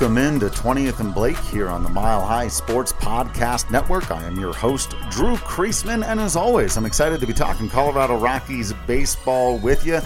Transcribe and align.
Welcome 0.00 0.16
into 0.16 0.46
20th 0.46 1.00
and 1.00 1.14
Blake 1.14 1.36
here 1.36 1.68
on 1.68 1.82
the 1.82 1.90
Mile 1.90 2.24
High 2.24 2.48
Sports 2.48 2.90
Podcast 2.90 3.70
Network. 3.70 4.10
I 4.10 4.22
am 4.24 4.40
your 4.40 4.54
host, 4.54 4.94
Drew 5.10 5.36
Creasman, 5.36 6.02
and 6.02 6.18
as 6.18 6.36
always, 6.36 6.78
I'm 6.78 6.86
excited 6.86 7.20
to 7.20 7.26
be 7.26 7.34
talking 7.34 7.68
Colorado 7.68 8.18
Rockies 8.18 8.72
baseball 8.86 9.58
with 9.58 9.84
you 9.84 10.00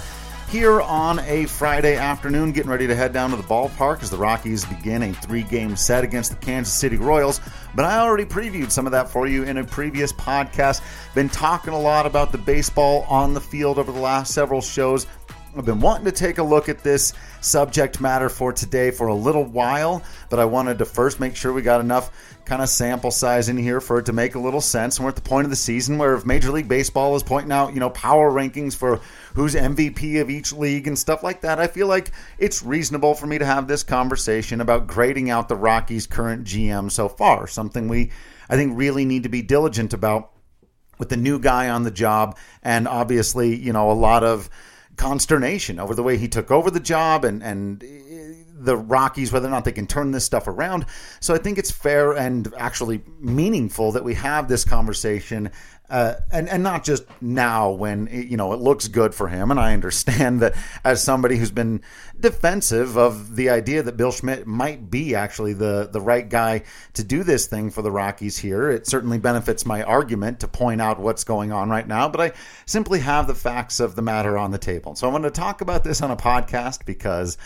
here 0.48 0.80
on 0.80 1.20
a 1.20 1.46
Friday 1.46 1.96
afternoon, 1.96 2.50
getting 2.50 2.72
ready 2.72 2.88
to 2.88 2.95
head 2.96 3.12
down 3.12 3.30
to 3.30 3.36
the 3.36 3.45
ballpark 3.45 4.02
as 4.02 4.10
the 4.10 4.16
Rockies 4.16 4.64
begin 4.64 5.02
a 5.04 5.12
three 5.12 5.45
game 5.45 5.77
set 5.77 6.02
against 6.02 6.30
the 6.30 6.36
Kansas 6.45 6.74
City 6.74 6.96
Royals. 6.96 7.40
But 7.76 7.84
I 7.84 7.98
already 7.98 8.24
previewed 8.24 8.72
some 8.72 8.86
of 8.86 8.92
that 8.92 9.08
for 9.08 9.28
you 9.28 9.45
in 9.45 9.58
a 9.58 9.64
previous 9.64 10.12
podcast. 10.12 10.83
Been 11.14 11.28
talking 11.28 11.72
a 11.72 11.80
lot 11.80 12.05
about 12.05 12.33
the 12.33 12.38
baseball 12.38 13.02
on 13.08 13.33
the 13.33 13.41
field 13.41 13.78
over 13.78 13.92
the 13.92 14.00
last 14.00 14.34
several 14.34 14.61
shows. 14.61 15.06
I've 15.56 15.64
been 15.64 15.78
wanting 15.78 16.06
to 16.06 16.12
take 16.12 16.38
a 16.38 16.42
look 16.42 16.68
at 16.68 16.82
this 16.82 17.12
subject 17.40 18.00
matter 18.00 18.28
for 18.28 18.52
today 18.52 18.90
for 18.90 19.06
a 19.06 19.14
little 19.14 19.44
while, 19.44 20.02
but 20.28 20.40
I 20.40 20.46
wanted 20.46 20.78
to 20.78 20.84
first 20.84 21.20
make 21.20 21.36
sure 21.36 21.52
we 21.52 21.62
got 21.62 21.80
enough 21.80 22.10
kind 22.44 22.60
of 22.60 22.68
sample 22.68 23.12
size 23.12 23.48
in 23.48 23.56
here 23.56 23.80
for 23.80 24.00
it 24.00 24.06
to 24.06 24.12
make 24.12 24.34
a 24.34 24.40
little 24.40 24.60
sense. 24.60 24.96
And 24.96 25.04
we're 25.04 25.10
at 25.10 25.16
the 25.16 25.22
point 25.22 25.44
of 25.44 25.50
the 25.50 25.56
season 25.56 25.96
where 25.96 26.14
if 26.14 26.27
Major 26.27 26.50
League 26.50 26.66
Baseball 26.66 27.14
is 27.14 27.22
pointing 27.22 27.52
out, 27.52 27.72
you 27.72 27.78
know, 27.78 27.90
power 27.90 28.32
rankings 28.32 28.74
for 28.74 29.00
who's 29.34 29.54
MVP 29.54 30.20
of 30.20 30.28
each 30.28 30.52
league 30.52 30.88
and 30.88 30.98
stuff 30.98 31.22
like 31.22 31.42
that, 31.42 31.60
I 31.60 31.68
feel 31.68 31.86
like 31.86 32.10
it's 32.36 32.64
reasonable 32.64 33.14
for 33.14 33.28
me 33.28 33.38
to 33.38 33.46
have 33.46 33.68
this 33.68 33.84
conversation 33.84 34.60
about 34.60 34.88
grading 34.88 35.30
out 35.30 35.48
the 35.48 35.56
Rockies' 35.56 36.08
current 36.08 36.44
GM 36.44 36.91
so 36.91 37.08
far. 37.08 37.46
Something 37.46 37.86
we, 37.86 38.10
I 38.48 38.56
think, 38.56 38.77
really 38.77 39.05
need 39.05 39.22
to 39.22 39.28
be 39.28 39.42
diligent 39.42 39.94
about 39.94 40.32
with 40.98 41.10
the 41.10 41.16
new 41.16 41.39
guy 41.39 41.68
on 41.68 41.84
the 41.84 41.91
job, 41.91 42.36
and 42.62 42.86
obviously, 42.86 43.55
you 43.56 43.72
know, 43.72 43.91
a 43.91 43.92
lot 43.92 44.22
of 44.22 44.48
consternation 44.97 45.78
over 45.78 45.95
the 45.95 46.03
way 46.03 46.17
he 46.17 46.28
took 46.28 46.50
over 46.50 46.70
the 46.70 46.81
job 46.81 47.25
and 47.25 47.42
and 47.42 47.83
the 48.65 48.77
Rockies, 48.77 49.33
whether 49.33 49.47
or 49.47 49.51
not 49.51 49.65
they 49.65 49.73
can 49.73 49.87
turn 49.87 50.11
this 50.11 50.25
stuff 50.25 50.48
around. 50.48 50.87
So 51.20 51.34
I 51.34 51.39
think 51.39 51.59
it's 51.59 51.70
fair 51.70 52.12
and 52.12 52.53
actually 52.57 53.03
meaningful 53.20 53.93
that 53.93 54.05
we 54.05 54.15
have 54.15 54.48
this 54.48 54.65
conversation 54.65 55.51
uh, 55.91 56.15
and 56.33 56.48
and 56.48 56.62
not 56.62 56.83
just 56.83 57.05
now 57.20 57.70
when 57.70 58.09
you 58.11 58.39
know 58.39 58.55
it 58.55 58.61
looks 58.61 58.89
good 58.89 59.15
for 59.15 59.29
him. 59.29 59.51
And 59.51 59.61
I 59.61 59.75
understand 59.75 60.41
that 60.41 60.55
as 60.83 61.03
somebody 61.03 61.37
who's 61.37 61.51
been 61.51 61.83
defensive 62.19 62.97
of 62.97 63.37
the 63.37 63.51
idea 63.51 63.83
that 63.83 63.97
Bill 63.97 64.11
Schmidt 64.11 64.47
might 64.47 64.91
be 64.91 65.15
actually 65.15 65.53
the 65.53 65.89
the 65.92 66.01
right 66.01 66.27
guy 66.27 66.62
to 66.95 67.05
do 67.05 67.23
this 67.23 67.47
thing 67.47 67.70
for 67.70 67.83
the 67.83 67.91
Rockies 67.91 68.39
here, 68.39 68.70
it 68.70 68.87
certainly 68.87 69.19
benefits 69.19 69.67
my 69.67 69.83
argument 69.83 70.41
to 70.41 70.48
point 70.48 70.81
out 70.81 70.98
what's 70.98 71.25
going 71.25 71.53
on 71.53 71.69
right 71.69 71.87
now. 71.87 72.09
But 72.09 72.20
I 72.20 72.33
simply 72.65 73.01
have 73.01 73.27
the 73.27 73.35
facts 73.35 73.79
of 73.79 73.95
the 73.95 74.03
matter 74.03 74.39
on 74.39 74.53
the 74.53 74.59
table, 74.59 74.95
so 74.95 75.07
I 75.07 75.12
want 75.12 75.25
to 75.25 75.31
talk 75.31 75.61
about 75.61 75.85
this 75.85 76.01
on 76.01 76.11
a 76.11 76.17
podcast 76.17 76.87
because 76.87 77.37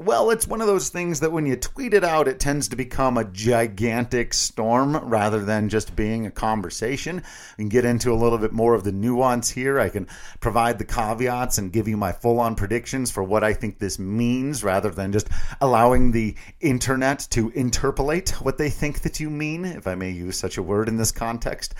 well, 0.00 0.30
it's 0.30 0.46
one 0.46 0.60
of 0.60 0.68
those 0.68 0.90
things 0.90 1.18
that 1.20 1.32
when 1.32 1.44
you 1.44 1.56
tweet 1.56 1.92
it 1.92 2.04
out, 2.04 2.28
it 2.28 2.38
tends 2.38 2.68
to 2.68 2.76
become 2.76 3.18
a 3.18 3.24
gigantic 3.24 4.32
storm 4.32 4.96
rather 4.96 5.44
than 5.44 5.68
just 5.68 5.96
being 5.96 6.24
a 6.24 6.30
conversation. 6.30 7.16
We 7.56 7.62
can 7.62 7.68
get 7.68 7.84
into 7.84 8.12
a 8.12 8.14
little 8.14 8.38
bit 8.38 8.52
more 8.52 8.74
of 8.74 8.84
the 8.84 8.92
nuance 8.92 9.50
here. 9.50 9.80
I 9.80 9.88
can 9.88 10.06
provide 10.38 10.78
the 10.78 10.84
caveats 10.84 11.58
and 11.58 11.72
give 11.72 11.88
you 11.88 11.96
my 11.96 12.12
full 12.12 12.38
on 12.38 12.54
predictions 12.54 13.10
for 13.10 13.24
what 13.24 13.42
I 13.42 13.54
think 13.54 13.80
this 13.80 13.98
means 13.98 14.62
rather 14.62 14.90
than 14.90 15.10
just 15.10 15.28
allowing 15.60 16.12
the 16.12 16.36
internet 16.60 17.26
to 17.30 17.50
interpolate 17.50 18.30
what 18.40 18.56
they 18.56 18.70
think 18.70 19.00
that 19.00 19.18
you 19.18 19.30
mean, 19.30 19.64
if 19.64 19.88
I 19.88 19.96
may 19.96 20.10
use 20.10 20.38
such 20.38 20.58
a 20.58 20.62
word 20.62 20.88
in 20.88 20.96
this 20.96 21.10
context. 21.10 21.74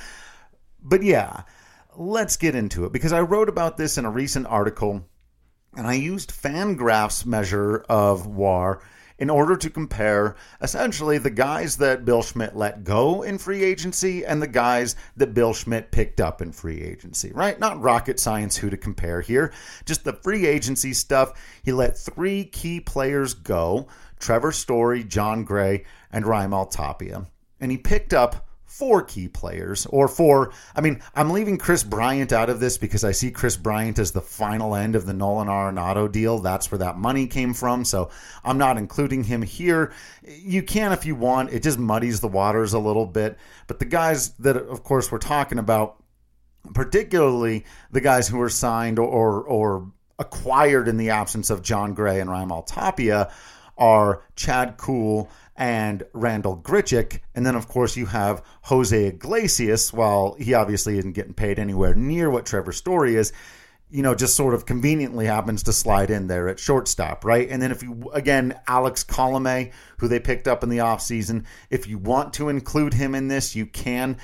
But 0.82 1.04
yeah, 1.04 1.42
let's 1.96 2.36
get 2.36 2.56
into 2.56 2.84
it 2.84 2.92
because 2.92 3.12
I 3.12 3.20
wrote 3.20 3.48
about 3.48 3.76
this 3.76 3.96
in 3.96 4.04
a 4.04 4.10
recent 4.10 4.46
article 4.48 5.04
and 5.76 5.86
I 5.86 5.94
used 5.94 6.30
Fangraph's 6.30 7.26
measure 7.26 7.84
of 7.88 8.26
WAR 8.26 8.80
in 9.18 9.30
order 9.30 9.56
to 9.56 9.68
compare 9.68 10.36
essentially 10.60 11.18
the 11.18 11.30
guys 11.30 11.76
that 11.78 12.04
Bill 12.04 12.22
Schmidt 12.22 12.56
let 12.56 12.84
go 12.84 13.22
in 13.22 13.36
free 13.36 13.64
agency 13.64 14.24
and 14.24 14.40
the 14.40 14.46
guys 14.46 14.94
that 15.16 15.34
Bill 15.34 15.52
Schmidt 15.52 15.90
picked 15.90 16.20
up 16.20 16.40
in 16.40 16.52
free 16.52 16.80
agency, 16.82 17.32
right? 17.32 17.58
Not 17.58 17.80
rocket 17.80 18.20
science 18.20 18.56
who 18.56 18.70
to 18.70 18.76
compare 18.76 19.20
here, 19.20 19.52
just 19.84 20.04
the 20.04 20.12
free 20.12 20.46
agency 20.46 20.94
stuff. 20.94 21.32
He 21.64 21.72
let 21.72 21.98
three 21.98 22.44
key 22.44 22.80
players 22.80 23.34
go 23.34 23.88
Trevor 24.20 24.52
Story, 24.52 25.04
Jon 25.04 25.44
Gray, 25.44 25.84
and 26.10 26.24
Raimel 26.24 26.70
Tapia. 26.70 27.26
And 27.60 27.70
he 27.70 27.78
picked 27.78 28.14
up 28.14 28.47
four 28.68 29.02
key 29.02 29.26
players 29.26 29.86
or 29.86 30.06
four. 30.06 30.52
I 30.76 30.82
mean, 30.82 31.02
I'm 31.14 31.30
leaving 31.30 31.56
Kris 31.56 31.82
Bryant 31.82 32.32
out 32.32 32.50
of 32.50 32.60
this 32.60 32.76
because 32.76 33.02
I 33.02 33.12
see 33.12 33.30
Kris 33.30 33.56
Bryant 33.56 33.98
as 33.98 34.12
the 34.12 34.20
final 34.20 34.74
end 34.74 34.94
of 34.94 35.06
the 35.06 35.14
Nolan 35.14 35.48
Arenado 35.48 36.10
deal. 36.12 36.38
That's 36.38 36.70
where 36.70 36.78
that 36.78 36.98
money 36.98 37.26
came 37.26 37.54
from. 37.54 37.84
So 37.84 38.10
I'm 38.44 38.58
not 38.58 38.76
including 38.76 39.24
him 39.24 39.40
here. 39.40 39.92
You 40.22 40.62
can 40.62 40.92
if 40.92 41.06
you 41.06 41.16
want. 41.16 41.50
It 41.50 41.62
just 41.62 41.78
muddies 41.78 42.20
the 42.20 42.28
waters 42.28 42.74
a 42.74 42.78
little 42.78 43.06
bit. 43.06 43.38
But 43.66 43.78
the 43.78 43.86
guys 43.86 44.30
that, 44.34 44.56
of 44.56 44.84
course, 44.84 45.10
we're 45.10 45.18
talking 45.18 45.58
about, 45.58 46.02
particularly 46.74 47.64
the 47.90 48.02
guys 48.02 48.28
who 48.28 48.36
were 48.36 48.50
signed 48.50 48.98
or, 48.98 49.42
or 49.42 49.90
acquired 50.18 50.88
in 50.88 50.98
the 50.98 51.10
absence 51.10 51.48
of 51.48 51.62
Jon 51.62 51.94
Gray 51.94 52.20
and 52.20 52.28
Raimel 52.28 52.66
Tapia, 52.66 53.32
are 53.78 54.22
Chad 54.34 54.76
Kuhl 54.76 55.30
and 55.58 56.04
Randall 56.12 56.56
Grichuk. 56.56 57.20
And 57.34 57.44
then, 57.44 57.56
of 57.56 57.68
course, 57.68 57.96
you 57.96 58.06
have 58.06 58.42
Jose 58.62 59.06
Iglesias. 59.06 59.92
While 59.92 60.36
he 60.38 60.54
obviously 60.54 60.96
isn't 60.98 61.12
getting 61.12 61.34
paid 61.34 61.58
anywhere 61.58 61.94
near 61.94 62.30
what 62.30 62.46
Trevor 62.46 62.72
Story 62.72 63.16
is, 63.16 63.32
you 63.90 64.02
know, 64.02 64.14
just 64.14 64.36
sort 64.36 64.54
of 64.54 64.66
conveniently 64.66 65.26
happens 65.26 65.64
to 65.64 65.72
slide 65.72 66.10
in 66.10 66.28
there 66.28 66.48
at 66.48 66.60
shortstop, 66.60 67.24
right? 67.24 67.48
And 67.50 67.60
then 67.60 67.72
if 67.72 67.82
you, 67.82 68.10
again, 68.12 68.54
Alex 68.68 69.02
Colome, 69.02 69.72
who 69.98 70.08
they 70.08 70.20
picked 70.20 70.46
up 70.46 70.62
in 70.62 70.68
the 70.68 70.78
offseason, 70.78 71.44
if 71.70 71.88
you 71.88 71.98
want 71.98 72.34
to 72.34 72.50
include 72.50 72.94
him 72.94 73.14
in 73.14 73.28
this, 73.28 73.56
you 73.56 73.66
can. 73.66 74.18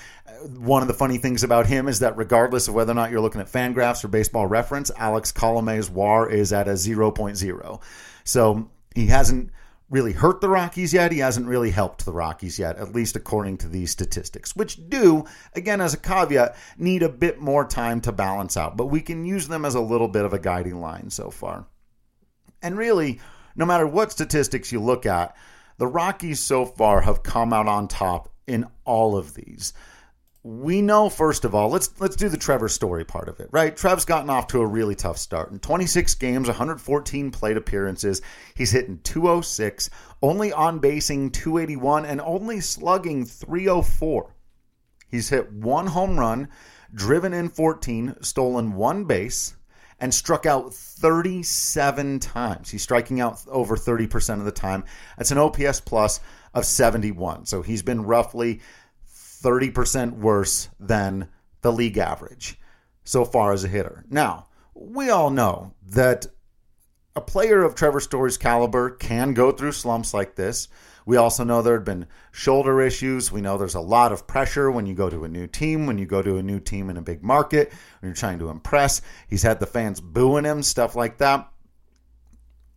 One 0.56 0.82
of 0.82 0.88
the 0.88 0.94
funny 0.94 1.18
things 1.18 1.42
about 1.42 1.66
him 1.66 1.88
is 1.88 2.00
that 2.00 2.16
regardless 2.16 2.68
of 2.68 2.74
whether 2.74 2.92
or 2.92 2.94
not 2.94 3.10
you're 3.10 3.20
looking 3.20 3.40
at 3.40 3.50
Fangraphs 3.50 4.04
or 4.04 4.08
baseball 4.08 4.46
reference, 4.46 4.90
Alex 4.96 5.32
Colome's 5.32 5.90
WAR 5.90 6.28
is 6.28 6.52
at 6.52 6.68
a 6.68 6.72
0.0. 6.72 7.82
So 8.24 8.70
he 8.94 9.06
hasn't 9.06 9.50
really 9.90 10.12
hurt 10.12 10.40
the 10.40 10.48
Rockies 10.48 10.92
yet. 10.94 11.12
He 11.12 11.18
hasn't 11.18 11.46
really 11.46 11.70
helped 11.70 12.04
the 12.04 12.12
Rockies 12.12 12.58
yet, 12.58 12.78
at 12.78 12.94
least 12.94 13.16
according 13.16 13.58
to 13.58 13.68
these 13.68 13.90
statistics, 13.90 14.56
which 14.56 14.88
do, 14.88 15.24
again, 15.54 15.80
as 15.80 15.94
a 15.94 15.98
caveat, 15.98 16.56
need 16.78 17.02
a 17.02 17.08
bit 17.08 17.40
more 17.40 17.64
time 17.64 18.00
to 18.02 18.12
balance 18.12 18.56
out. 18.56 18.76
But 18.76 18.86
we 18.86 19.00
can 19.00 19.24
use 19.24 19.48
them 19.48 19.64
as 19.64 19.74
a 19.74 19.80
little 19.80 20.08
bit 20.08 20.24
of 20.24 20.32
a 20.32 20.38
guiding 20.38 20.80
line 20.80 21.10
so 21.10 21.30
far. 21.30 21.66
And 22.62 22.78
really, 22.78 23.20
no 23.56 23.66
matter 23.66 23.86
what 23.86 24.12
statistics 24.12 24.72
you 24.72 24.80
look 24.80 25.06
at, 25.06 25.36
the 25.76 25.86
Rockies 25.86 26.40
so 26.40 26.64
far 26.64 27.02
have 27.02 27.22
come 27.22 27.52
out 27.52 27.68
on 27.68 27.88
top 27.88 28.30
in 28.46 28.66
all 28.84 29.16
of 29.16 29.34
these 29.34 29.72
we 30.44 30.82
know 30.82 31.08
first 31.08 31.46
of 31.46 31.54
all, 31.54 31.70
let's 31.70 31.98
let's 32.00 32.16
do 32.16 32.28
the 32.28 32.36
Trevor 32.36 32.68
Story 32.68 33.02
part 33.02 33.30
of 33.30 33.40
it, 33.40 33.48
right? 33.50 33.74
Trev's 33.74 34.04
gotten 34.04 34.28
off 34.28 34.46
to 34.48 34.60
a 34.60 34.66
really 34.66 34.94
tough 34.94 35.16
start. 35.16 35.50
In 35.50 35.58
26 35.58 36.14
games, 36.16 36.48
114 36.48 37.30
plate 37.30 37.56
appearances, 37.56 38.20
he's 38.54 38.70
hitting 38.70 39.00
206, 39.02 39.88
only 40.20 40.52
on 40.52 40.80
basing 40.80 41.30
281 41.30 42.04
and 42.04 42.20
only 42.20 42.60
slugging 42.60 43.24
304. 43.24 44.36
He's 45.08 45.30
hit 45.30 45.50
one 45.50 45.86
home 45.86 46.20
run, 46.20 46.48
driven 46.92 47.32
in 47.32 47.48
14, 47.48 48.16
stolen 48.20 48.74
one 48.74 49.06
base, 49.06 49.56
and 49.98 50.12
struck 50.12 50.44
out 50.44 50.74
37 50.74 52.20
times. 52.20 52.70
He's 52.70 52.82
striking 52.82 53.18
out 53.18 53.40
over 53.48 53.76
30% 53.76 54.40
of 54.40 54.44
the 54.44 54.52
time. 54.52 54.84
That's 55.16 55.30
an 55.30 55.38
OPS 55.38 55.80
plus 55.80 56.20
of 56.52 56.66
71. 56.66 57.46
So 57.46 57.62
he's 57.62 57.82
been 57.82 58.04
roughly 58.04 58.60
30% 59.44 60.16
worse 60.16 60.70
than 60.80 61.28
the 61.60 61.70
league 61.70 61.98
average 61.98 62.58
so 63.04 63.24
far 63.24 63.52
as 63.52 63.62
a 63.62 63.68
hitter. 63.68 64.04
Now, 64.08 64.46
we 64.74 65.10
all 65.10 65.30
know 65.30 65.74
that 65.88 66.26
a 67.14 67.20
player 67.20 67.62
of 67.62 67.74
Trevor 67.74 68.00
Story's 68.00 68.38
caliber 68.38 68.90
can 68.90 69.34
go 69.34 69.52
through 69.52 69.72
slumps 69.72 70.14
like 70.14 70.34
this. 70.34 70.68
We 71.06 71.18
also 71.18 71.44
know 71.44 71.60
there 71.60 71.74
had 71.74 71.84
been 71.84 72.06
shoulder 72.32 72.80
issues. 72.80 73.30
We 73.30 73.42
know 73.42 73.58
there's 73.58 73.74
a 73.74 73.80
lot 73.80 74.10
of 74.10 74.26
pressure 74.26 74.70
when 74.70 74.86
you 74.86 74.94
go 74.94 75.10
to 75.10 75.24
a 75.24 75.28
new 75.28 75.46
team, 75.46 75.86
when 75.86 75.98
you 75.98 76.06
go 76.06 76.22
to 76.22 76.38
a 76.38 76.42
new 76.42 76.58
team 76.58 76.88
in 76.88 76.96
a 76.96 77.02
big 77.02 77.22
market, 77.22 77.70
when 78.00 78.08
you're 78.08 78.16
trying 78.16 78.38
to 78.38 78.48
impress. 78.48 79.02
He's 79.28 79.42
had 79.42 79.60
the 79.60 79.66
fans 79.66 80.00
booing 80.00 80.46
him, 80.46 80.62
stuff 80.62 80.96
like 80.96 81.18
that. 81.18 81.48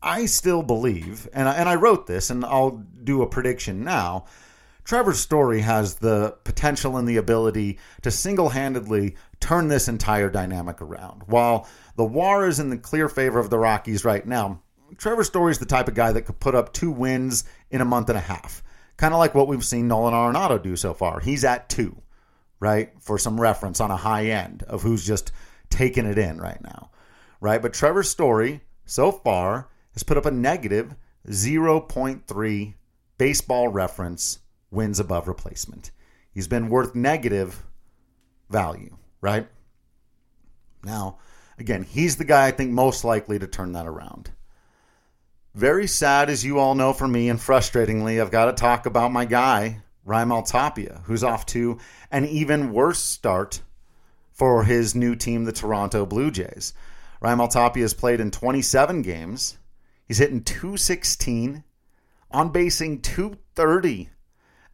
I 0.04 0.26
still 0.26 0.62
believe, 0.62 1.28
and 1.34 1.48
I, 1.48 1.56
and 1.56 1.70
I 1.70 1.76
wrote 1.76 2.06
this, 2.06 2.30
and 2.30 2.46
I'll 2.46 2.84
do 3.04 3.22
a 3.22 3.28
prediction 3.28 3.84
now 3.84 4.26
Trevor 4.88 5.14
Story 5.14 5.60
has 5.60 5.96
the 5.96 6.38
potential 6.46 6.96
and 6.96 7.06
the 7.06 7.18
ability 7.18 7.78
to 8.04 8.10
single 8.10 8.48
handedly 8.48 9.18
turn 9.42 9.68
this 9.68 9.90
entire 9.90 10.30
dynamic 10.30 10.82
around. 10.82 11.24
While 11.26 11.68
the 11.98 12.06
WAR 12.06 12.48
is 12.48 12.62
in 12.62 12.70
the 12.70 12.78
clear 12.78 13.10
favor 13.10 13.38
of 13.38 13.50
the 13.50 13.60
Rockies 13.60 14.06
right 14.06 14.26
now, 14.26 14.62
Trevor 14.98 15.26
Story 15.26 15.52
is 15.52 15.60
the 15.60 15.66
type 15.66 15.90
of 15.90 15.94
guy 15.94 16.14
that 16.14 16.22
could 16.22 16.40
put 16.40 16.56
up 16.56 16.72
two 16.72 16.90
wins 16.90 17.44
in 17.70 17.82
a 17.82 17.86
month 17.86 18.08
and 18.08 18.18
a 18.18 18.22
half. 18.22 18.64
Kind 18.96 19.14
of 19.14 19.18
like 19.18 19.36
what 19.36 19.50
we've 19.50 19.66
seen 19.66 19.90
Nolan 19.90 20.14
Arenado 20.14 20.64
do 20.64 20.78
so 20.78 20.94
far. 20.94 21.20
He's 21.20 21.44
at 21.44 21.68
two, 21.68 22.02
right? 22.62 22.94
For 23.02 23.18
some 23.18 23.42
reference 23.42 23.82
on 23.82 23.92
a 23.92 23.98
high 23.98 24.28
end 24.28 24.64
of 24.64 24.84
who's 24.84 25.06
just 25.06 25.34
taking 25.70 26.06
it 26.06 26.18
in 26.18 26.38
right 26.38 26.64
now, 26.64 26.92
right? 27.42 27.62
But 27.62 27.74
Trevor 27.74 28.04
Story 28.04 28.62
so 28.86 29.12
far 29.12 29.68
has 29.92 30.04
put 30.04 30.16
up 30.16 30.26
a 30.26 30.32
negative 30.32 30.96
0.3 31.28 32.74
baseball 33.18 33.68
reference 33.68 34.40
wins 34.72 35.00
above 35.00 35.28
replacement. 35.28 35.92
He's 36.32 36.48
been 36.48 36.70
worth 36.70 36.96
negative 36.96 37.64
value, 38.50 38.98
right? 39.22 39.48
Now, 40.84 41.18
again, 41.58 41.84
he's 41.84 42.18
the 42.18 42.26
guy 42.26 42.48
I 42.48 42.52
think 42.52 42.72
most 42.72 43.04
likely 43.04 43.40
to 43.40 43.48
turn 43.48 43.74
that 43.74 43.88
around. 43.88 44.32
Very 45.56 45.88
sad, 45.88 46.30
as 46.30 46.46
you 46.46 46.60
all 46.60 46.76
know 46.76 46.94
for 46.94 47.08
me, 47.08 47.30
and 47.30 47.40
frustratingly, 47.40 48.22
I've 48.22 48.30
got 48.30 48.46
to 48.46 48.54
talk 48.54 48.86
about 48.86 49.12
my 49.12 49.26
guy, 49.26 49.82
Raimel 50.06 50.48
Tapia, 50.48 51.02
who's 51.06 51.24
off 51.24 51.46
to 51.48 51.80
an 52.12 52.26
even 52.26 52.72
worse 52.72 53.00
start 53.00 53.62
for 54.32 54.64
his 54.64 54.94
new 54.94 55.16
team, 55.16 55.46
the 55.46 55.52
Toronto 55.52 56.06
Blue 56.06 56.30
Jays. 56.30 56.74
Raimel 57.24 57.50
Tapia 57.50 57.82
has 57.84 57.96
played 57.96 58.20
in 58.20 58.30
27 58.30 59.02
games. 59.02 59.58
He's 60.08 60.20
hitting 60.20 60.44
216, 60.44 61.64
on 62.30 62.50
basing 62.50 63.02
230, 63.02 64.10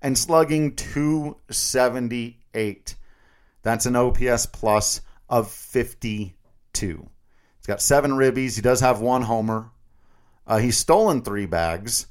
and 0.04 0.16
slugging 0.18 0.76
278. 0.76 2.96
That's 3.64 3.86
an 3.86 3.96
OPS 3.96 4.48
plus 4.48 5.00
of 5.30 5.50
52. 5.50 6.34
He's 6.78 7.66
got 7.66 7.82
seven 7.82 8.12
ribbies. 8.12 8.58
He 8.58 8.62
does 8.62 8.82
have 8.82 9.00
one 9.00 9.22
homer. 9.22 9.72
Uh, 10.46 10.58
he's 10.58 10.78
stolen 10.78 11.22
three 11.22 11.46
bags, 11.46 12.08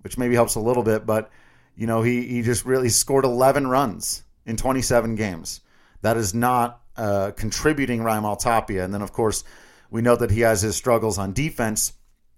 which 0.00 0.18
maybe 0.18 0.34
helps 0.34 0.56
a 0.56 0.60
little 0.60 0.82
bit, 0.82 1.06
but 1.06 1.30
you 1.76 1.86
know 1.86 2.02
he 2.02 2.26
he 2.26 2.42
just 2.42 2.64
really 2.64 2.88
scored 2.88 3.24
11 3.24 3.68
runs 3.68 4.24
in 4.44 4.56
27 4.56 5.14
games. 5.14 5.60
That 6.02 6.16
is 6.16 6.34
not 6.34 6.80
uh, 6.96 7.30
contributing 7.36 8.00
Raimel 8.00 8.40
Tapia. 8.40 8.84
And 8.84 8.92
then 8.92 9.02
of 9.02 9.12
course 9.12 9.44
we 9.88 10.02
know 10.02 10.16
that 10.16 10.32
he 10.32 10.40
has 10.40 10.62
his 10.62 10.74
struggles 10.74 11.18
on 11.18 11.32
defense, 11.32 11.92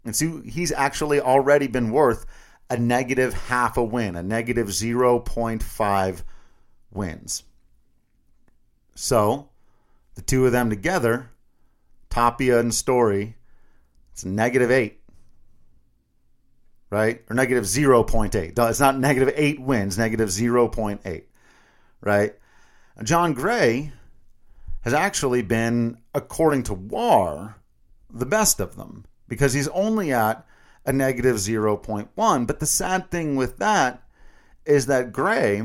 and 0.04 0.14
so 0.14 0.42
he's 0.42 0.72
actually 0.72 1.22
already 1.22 1.66
been 1.66 1.90
worth 1.90 2.26
a 2.70 2.76
negative 2.76 3.34
half 3.34 3.76
a 3.76 3.84
win, 3.84 4.16
a 4.16 4.22
negative 4.22 4.68
0.5 4.68 6.22
wins. 6.92 7.44
So 8.94 9.48
the 10.14 10.22
two 10.22 10.46
of 10.46 10.52
them 10.52 10.70
together, 10.70 11.30
Tapia 12.10 12.60
and 12.60 12.74
Story, 12.74 13.36
it's 14.12 14.24
negative 14.24 14.70
eight 14.70 14.98
right? 16.90 17.22
Or 17.28 17.34
negative 17.34 17.64
0.8. 17.64 18.34
It's 18.70 18.80
not 18.80 18.98
negative 18.98 19.32
8 19.36 19.60
wins, 19.60 19.98
negative 19.98 20.28
0.8, 20.30 21.22
right? 22.00 22.34
Jon 23.02 23.34
Gray 23.34 23.92
has 24.82 24.94
actually 24.94 25.42
been, 25.42 25.98
according 26.14 26.64
to 26.64 26.74
WAR, 26.74 27.56
the 28.10 28.26
best 28.26 28.60
of 28.60 28.76
them 28.76 29.04
because 29.28 29.52
he's 29.52 29.68
only 29.68 30.12
at 30.12 30.46
a 30.88 30.92
negative 30.92 31.36
0.1. 31.36 32.46
But 32.46 32.60
the 32.60 32.66
sad 32.66 33.10
thing 33.10 33.36
with 33.36 33.58
that 33.58 34.02
is 34.64 34.86
that 34.86 35.12
Gray, 35.12 35.62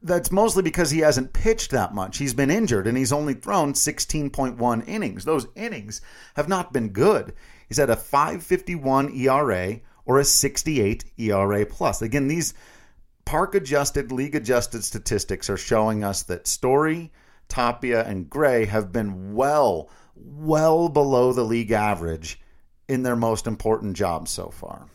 that's 0.00 0.32
mostly 0.32 0.62
because 0.62 0.90
he 0.90 1.00
hasn't 1.00 1.34
pitched 1.34 1.72
that 1.72 1.94
much. 1.94 2.16
He's 2.16 2.32
been 2.32 2.50
injured 2.50 2.86
and 2.86 2.96
he's 2.96 3.12
only 3.12 3.34
thrown 3.34 3.74
16.1 3.74 4.88
innings. 4.88 5.26
Those 5.26 5.46
innings 5.54 6.00
have 6.36 6.48
not 6.48 6.72
been 6.72 6.88
good. 6.88 7.34
He's 7.68 7.78
at 7.78 7.90
a 7.90 7.96
551 7.96 9.14
ERA 9.14 9.80
or 10.06 10.18
a 10.18 10.24
68 10.24 11.04
ERA 11.18 11.66
plus. 11.66 12.00
Again, 12.00 12.28
these 12.28 12.54
park 13.26 13.54
adjusted, 13.54 14.10
league 14.10 14.34
adjusted 14.34 14.84
statistics 14.84 15.50
are 15.50 15.58
showing 15.58 16.02
us 16.02 16.22
that 16.22 16.46
Story, 16.46 17.12
Tapia, 17.48 18.04
and 18.04 18.30
Gray 18.30 18.64
have 18.64 18.90
been 18.90 19.34
well, 19.34 19.90
well 20.14 20.88
below 20.88 21.34
the 21.34 21.44
league 21.44 21.72
average 21.72 22.38
in 22.88 23.02
their 23.02 23.16
most 23.16 23.46
important 23.46 23.96
jobs 23.96 24.30
so 24.30 24.48
far. 24.48 24.86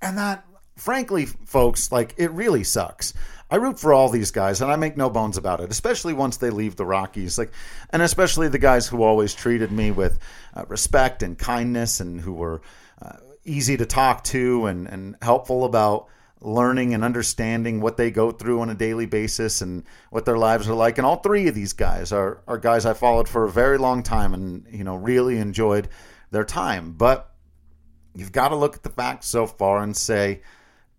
And 0.00 0.18
that, 0.18 0.44
frankly, 0.76 1.26
folks, 1.26 1.90
like 1.90 2.14
it 2.18 2.30
really 2.32 2.64
sucks. 2.64 3.14
I 3.50 3.56
root 3.56 3.80
for 3.80 3.94
all 3.94 4.10
these 4.10 4.30
guys, 4.30 4.60
and 4.60 4.70
I 4.70 4.76
make 4.76 4.96
no 4.96 5.08
bones 5.08 5.38
about 5.38 5.60
it, 5.60 5.70
especially 5.70 6.12
once 6.12 6.36
they 6.36 6.50
leave 6.50 6.76
the 6.76 6.84
Rockies. 6.84 7.38
Like, 7.38 7.50
and 7.90 8.02
especially 8.02 8.48
the 8.48 8.58
guys 8.58 8.86
who 8.86 9.02
always 9.02 9.34
treated 9.34 9.72
me 9.72 9.90
with 9.90 10.18
uh, 10.54 10.64
respect 10.68 11.22
and 11.22 11.38
kindness, 11.38 12.00
and 12.00 12.20
who 12.20 12.34
were 12.34 12.60
uh, 13.00 13.16
easy 13.44 13.76
to 13.78 13.86
talk 13.86 14.22
to 14.24 14.66
and, 14.66 14.86
and 14.86 15.16
helpful 15.22 15.64
about 15.64 16.08
learning 16.40 16.94
and 16.94 17.02
understanding 17.02 17.80
what 17.80 17.96
they 17.96 18.10
go 18.10 18.30
through 18.30 18.60
on 18.60 18.70
a 18.70 18.74
daily 18.74 19.06
basis 19.06 19.62
and 19.62 19.82
what 20.10 20.24
their 20.24 20.38
lives 20.38 20.68
are 20.68 20.74
like. 20.74 20.98
And 20.98 21.06
all 21.06 21.16
three 21.16 21.48
of 21.48 21.54
these 21.54 21.72
guys 21.72 22.12
are, 22.12 22.42
are 22.46 22.58
guys 22.58 22.86
I 22.86 22.92
followed 22.92 23.28
for 23.28 23.44
a 23.44 23.50
very 23.50 23.78
long 23.78 24.02
time 24.02 24.34
and, 24.34 24.66
you 24.70 24.84
know, 24.84 24.94
really 24.94 25.38
enjoyed 25.38 25.88
their 26.30 26.44
time. 26.44 26.92
But 26.92 27.32
you've 28.14 28.32
got 28.32 28.48
to 28.48 28.56
look 28.56 28.76
at 28.76 28.82
the 28.82 28.90
facts 28.90 29.28
so 29.28 29.46
far 29.46 29.82
and 29.82 29.96
say, 29.96 30.42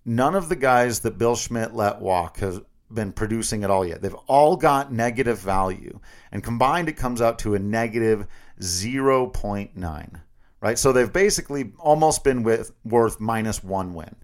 none 0.06 0.36
of 0.36 0.50
the 0.50 0.56
guys 0.56 1.02
that 1.02 1.18
Bill 1.18 1.36
Schmidt 1.36 1.74
let 1.74 2.00
walk 2.00 2.38
has 2.40 2.60
been 2.92 3.12
producing 3.12 3.64
at 3.64 3.70
all 3.70 3.86
yet. 3.86 4.02
They've 4.02 4.14
all 4.28 4.56
got 4.56 4.92
negative 4.92 5.40
value, 5.40 6.00
and 6.32 6.44
combined, 6.44 6.90
it 6.90 6.98
comes 6.98 7.22
out 7.22 7.40
to 7.40 7.56
a 7.56 7.60
negative 7.60 8.26
0.9. 8.60 10.22
Right, 10.62 10.78
so 10.78 10.92
they've 10.92 11.12
basically 11.12 11.72
almost 11.80 12.26
been 12.26 12.44
with 12.44 12.74
worth 12.84 13.22
minus 13.22 13.64
one 13.64 13.94
win 13.94 14.16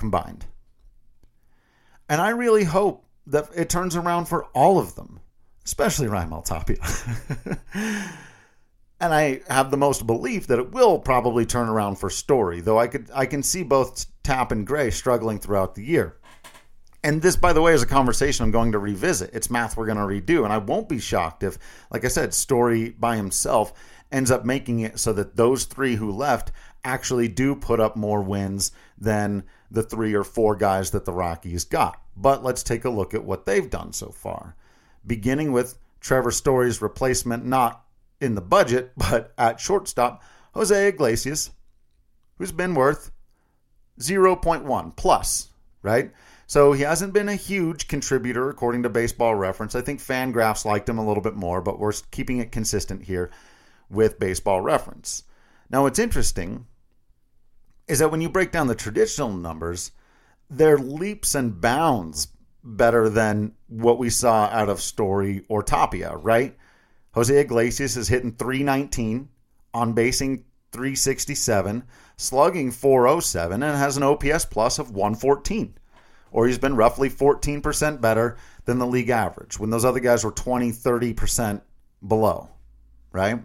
combined. 0.00 0.46
And 2.08 2.20
I 2.20 2.30
really 2.30 2.64
hope 2.64 3.06
that 3.28 3.48
it 3.54 3.68
turns 3.68 3.94
around 3.94 4.26
for 4.26 4.46
all 4.46 4.80
of 4.80 4.96
them, 4.96 5.20
especially 5.64 6.08
Raimel 6.08 6.44
Tapia. 6.44 6.78
and 9.00 9.14
I 9.14 9.40
have 9.48 9.70
the 9.70 9.76
most 9.76 10.06
belief 10.06 10.46
that 10.48 10.58
it 10.58 10.72
will 10.72 10.98
probably 10.98 11.46
turn 11.46 11.68
around 11.68 11.96
for 11.96 12.10
Story, 12.10 12.60
though 12.60 12.78
I 12.78 12.86
could 12.86 13.10
I 13.14 13.26
can 13.26 13.42
see 13.42 13.62
both 13.62 14.06
Tap 14.22 14.52
and 14.52 14.66
Gray 14.66 14.90
struggling 14.90 15.38
throughout 15.38 15.74
the 15.74 15.84
year. 15.84 16.16
And 17.02 17.22
this, 17.22 17.36
by 17.36 17.54
the 17.54 17.62
way, 17.62 17.72
is 17.72 17.82
a 17.82 17.86
conversation 17.86 18.44
I'm 18.44 18.50
going 18.50 18.72
to 18.72 18.78
revisit. 18.78 19.30
It's 19.32 19.50
math 19.50 19.76
we're 19.76 19.86
going 19.86 19.96
to 19.96 20.34
redo, 20.34 20.44
and 20.44 20.52
I 20.52 20.58
won't 20.58 20.88
be 20.88 20.98
shocked 20.98 21.42
if, 21.42 21.58
like 21.90 22.04
I 22.04 22.08
said, 22.08 22.34
Story 22.34 22.90
by 22.90 23.16
himself 23.16 23.72
ends 24.12 24.30
up 24.30 24.44
making 24.44 24.80
it 24.80 24.98
so 24.98 25.12
that 25.14 25.36
those 25.36 25.64
three 25.64 25.94
who 25.96 26.10
left 26.10 26.52
actually 26.84 27.28
do 27.28 27.54
put 27.54 27.80
up 27.80 27.96
more 27.96 28.20
wins 28.20 28.72
than 28.98 29.44
the 29.70 29.82
three 29.82 30.14
or 30.14 30.24
four 30.24 30.56
guys 30.56 30.90
that 30.90 31.06
the 31.06 31.12
Rockies 31.12 31.64
got. 31.64 32.02
But 32.16 32.42
let's 32.44 32.62
take 32.62 32.84
a 32.84 32.90
look 32.90 33.14
at 33.14 33.24
what 33.24 33.46
they've 33.46 33.70
done 33.70 33.92
so 33.92 34.10
far. 34.10 34.56
Beginning 35.06 35.52
with 35.52 35.78
Trevor 36.00 36.32
Story's 36.32 36.82
replacement, 36.82 37.46
not 37.46 37.84
in 38.20 38.34
the 38.34 38.40
budget, 38.40 38.92
but 38.96 39.32
at 39.38 39.60
shortstop, 39.60 40.22
Jose 40.54 40.88
Iglesias, 40.88 41.50
who's 42.38 42.52
been 42.52 42.74
worth 42.74 43.10
0.1 44.00 44.96
plus, 44.96 45.48
right? 45.82 46.10
So 46.46 46.72
he 46.72 46.82
hasn't 46.82 47.12
been 47.12 47.28
a 47.28 47.36
huge 47.36 47.86
contributor 47.86 48.50
according 48.50 48.82
to 48.82 48.88
baseball 48.88 49.36
reference. 49.36 49.76
I 49.76 49.82
think 49.82 50.00
Fangraphs 50.00 50.64
liked 50.64 50.88
him 50.88 50.98
a 50.98 51.06
little 51.06 51.22
bit 51.22 51.36
more, 51.36 51.60
but 51.60 51.78
we're 51.78 51.92
keeping 52.10 52.38
it 52.38 52.50
consistent 52.50 53.04
here 53.04 53.30
with 53.88 54.18
baseball 54.18 54.60
reference. 54.60 55.22
Now, 55.70 55.84
what's 55.84 56.00
interesting 56.00 56.66
is 57.86 58.00
that 58.00 58.10
when 58.10 58.20
you 58.20 58.28
break 58.28 58.50
down 58.50 58.66
the 58.66 58.74
traditional 58.74 59.32
numbers, 59.32 59.92
they're 60.48 60.78
leaps 60.78 61.36
and 61.36 61.60
bounds 61.60 62.28
better 62.64 63.08
than 63.08 63.52
what 63.68 63.98
we 63.98 64.10
saw 64.10 64.46
out 64.46 64.68
of 64.68 64.80
Story 64.80 65.44
or 65.48 65.62
Tapia, 65.62 66.16
right? 66.16 66.56
Jose 67.14 67.36
Iglesias 67.36 67.96
is 67.96 68.08
hitting 68.08 68.32
319, 68.32 69.28
on 69.74 69.92
basing 69.92 70.44
367, 70.72 71.84
slugging 72.16 72.70
407, 72.70 73.62
and 73.62 73.76
has 73.76 73.96
an 73.96 74.02
OPS 74.02 74.44
plus 74.44 74.78
of 74.78 74.90
114. 74.90 75.74
Or 76.32 76.46
he's 76.46 76.58
been 76.58 76.76
roughly 76.76 77.10
14% 77.10 78.00
better 78.00 78.36
than 78.64 78.78
the 78.78 78.86
league 78.86 79.10
average 79.10 79.58
when 79.58 79.70
those 79.70 79.84
other 79.84 80.00
guys 80.00 80.24
were 80.24 80.30
20, 80.30 80.70
30% 80.70 81.62
below, 82.06 82.48
right? 83.10 83.40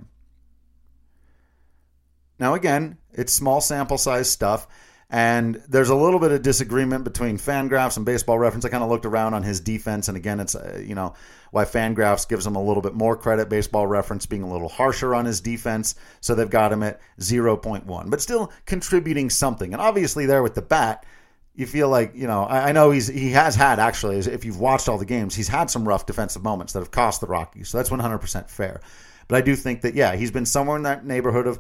Now, 2.38 2.54
again, 2.54 2.98
it's 3.14 3.34
small 3.34 3.62
sample 3.62 3.98
size 3.98 4.30
stuff. 4.30 4.68
And 5.10 5.62
there's 5.68 5.90
a 5.90 5.96
little 5.96 6.20
bit 6.20 6.32
of 6.32 6.42
disagreement 6.42 7.04
between 7.04 7.38
Fangraphs 7.38 7.96
and 7.96 8.06
Baseball 8.06 8.40
Reference. 8.40 8.66
I 8.66 8.70
kind 8.70 8.84
of 8.84 8.90
looked 8.90 9.06
around 9.06 9.36
on 9.36 9.44
his 9.44 9.60
defense, 9.60 10.08
and 10.08 10.18
again, 10.18 10.40
it's 10.40 10.56
uh, 10.56 10.82
you 10.84 10.96
know 10.96 11.14
why 11.52 11.64
Fangraphs 11.64 12.28
gives 12.28 12.46
him 12.46 12.56
a 12.56 12.64
little 12.64 12.82
bit 12.82 12.96
more 12.96 13.16
credit. 13.16 13.48
Baseball 13.48 13.86
Reference 13.86 14.26
being 14.26 14.42
a 14.42 14.52
little 14.52 14.68
harsher 14.68 15.14
on 15.14 15.26
his 15.26 15.42
defense, 15.42 15.94
so 16.22 16.34
they've 16.34 16.50
got 16.50 16.74
him 16.74 16.82
at 16.82 17.00
0.1, 17.20 18.10
but 18.10 18.22
still 18.22 18.52
contributing 18.66 19.30
something. 19.30 19.74
And 19.74 19.82
obviously, 19.82 20.26
there 20.26 20.42
with 20.42 20.56
the 20.56 20.64
bat, 20.64 21.06
you 21.54 21.68
feel 21.68 21.88
like 21.88 22.14
you 22.16 22.26
know 22.26 22.44
I, 22.44 22.70
I 22.70 22.72
know 22.72 22.90
he's 22.90 23.08
he 23.08 23.32
has 23.32 23.56
had 23.56 23.78
actually, 23.78 24.18
if 24.18 24.44
you've 24.44 24.60
watched 24.60 24.90
all 24.90 24.98
the 24.98 25.06
games, 25.06 25.36
he's 25.36 25.48
had 25.48 25.70
some 25.70 25.88
rough 25.88 26.08
defensive 26.08 26.44
moments 26.44 26.74
that 26.74 26.80
have 26.80 26.92
cost 26.92 27.22
the 27.22 27.28
Rockies. 27.28 27.70
So 27.70 27.78
that's 27.78 27.92
100% 27.92 28.50
fair. 28.50 28.82
But 29.28 29.38
I 29.38 29.42
do 29.42 29.56
think 29.56 29.82
that 29.82 29.94
yeah, 29.94 30.16
he's 30.16 30.32
been 30.32 30.48
somewhere 30.48 30.78
in 30.78 30.84
that 30.84 31.06
neighborhood 31.06 31.46
of 31.46 31.60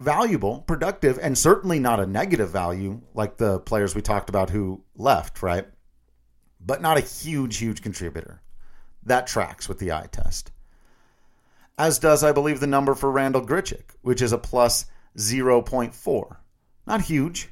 valuable, 0.00 0.62
productive, 0.62 1.18
and 1.20 1.36
certainly 1.36 1.78
not 1.78 2.00
a 2.00 2.06
negative 2.06 2.50
value 2.50 3.02
like 3.14 3.36
the 3.36 3.60
players 3.60 3.94
we 3.94 4.02
talked 4.02 4.30
about 4.30 4.50
who 4.50 4.82
left, 4.96 5.42
right? 5.42 5.66
But 6.58 6.82
not 6.82 6.96
a 6.96 7.02
huge, 7.02 7.58
huge 7.58 7.82
contributor. 7.82 8.42
That 9.04 9.26
tracks 9.26 9.68
with 9.68 9.78
the 9.78 9.92
eye 9.92 10.08
test. 10.10 10.50
As 11.78 11.98
does, 11.98 12.24
I 12.24 12.32
believe, 12.32 12.60
the 12.60 12.66
number 12.66 12.94
for 12.94 13.10
Randall 13.10 13.46
Grichuk, 13.46 13.94
which 14.02 14.20
is 14.20 14.32
a 14.32 14.38
plus 14.38 14.86
0.4. 15.16 16.36
Not 16.86 17.02
huge, 17.02 17.50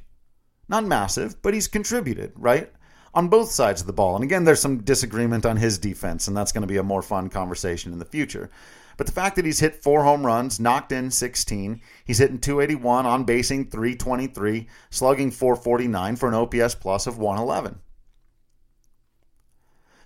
not 0.67 0.85
massive, 0.85 1.41
but 1.41 1.53
he's 1.53 1.67
contributed, 1.67 2.33
right? 2.35 2.71
On 3.13 3.27
both 3.27 3.49
sides 3.49 3.81
of 3.81 3.87
the 3.87 3.93
ball. 3.93 4.15
And 4.15 4.23
again, 4.23 4.43
there's 4.43 4.59
some 4.59 4.83
disagreement 4.83 5.45
on 5.45 5.57
his 5.57 5.79
defense, 5.79 6.27
and 6.27 6.37
that's 6.37 6.51
going 6.51 6.61
to 6.61 6.67
be 6.67 6.77
a 6.77 6.83
more 6.83 7.01
fun 7.01 7.29
conversation 7.29 7.91
in 7.91 7.99
the 7.99 8.05
future. 8.05 8.51
But 8.99 9.05
the 9.05 9.13
fact 9.13 9.37
that 9.37 9.45
he's 9.45 9.61
hit 9.61 9.81
four 9.81 10.03
home 10.03 10.25
runs, 10.25 10.59
knocked 10.59 10.91
in 10.91 11.09
16, 11.09 11.79
he's 12.03 12.17
hitting 12.17 12.37
281, 12.37 13.05
on 13.05 13.23
basing 13.23 13.69
323, 13.69 14.67
slugging 14.89 15.31
449 15.31 16.17
for 16.17 16.27
an 16.27 16.35
OPS 16.35 16.75
plus 16.75 17.07
of 17.07 17.17
111. 17.17 17.79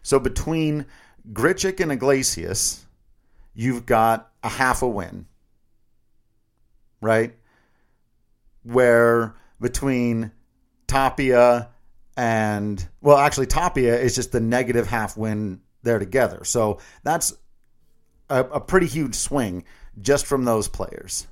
So 0.04 0.20
between 0.20 0.86
Grichuk 1.32 1.80
and 1.80 1.92
Iglesias, 1.92 2.86
you've 3.56 3.88
got 3.88 4.32
a 4.44 4.50
half 4.50 4.84
a 4.84 4.88
win, 4.88 5.26
right? 7.02 7.36
Where 8.62 9.34
between 9.60 10.32
Tapia 10.86 11.70
and, 12.16 12.88
well, 13.02 13.18
actually, 13.18 13.48
Tapia 13.48 14.00
is 14.00 14.14
just 14.14 14.32
the 14.32 14.40
negative 14.40 14.86
half 14.86 15.18
win 15.18 15.62
there 15.82 15.98
together. 15.98 16.44
So 16.44 16.80
that's 17.02 17.34
a, 18.34 18.44
a 18.56 18.60
pretty 18.60 18.88
huge 18.88 19.16
swing 19.16 19.64
just 20.02 20.26
from 20.26 20.44
those 20.44 20.68
players. 20.68 21.28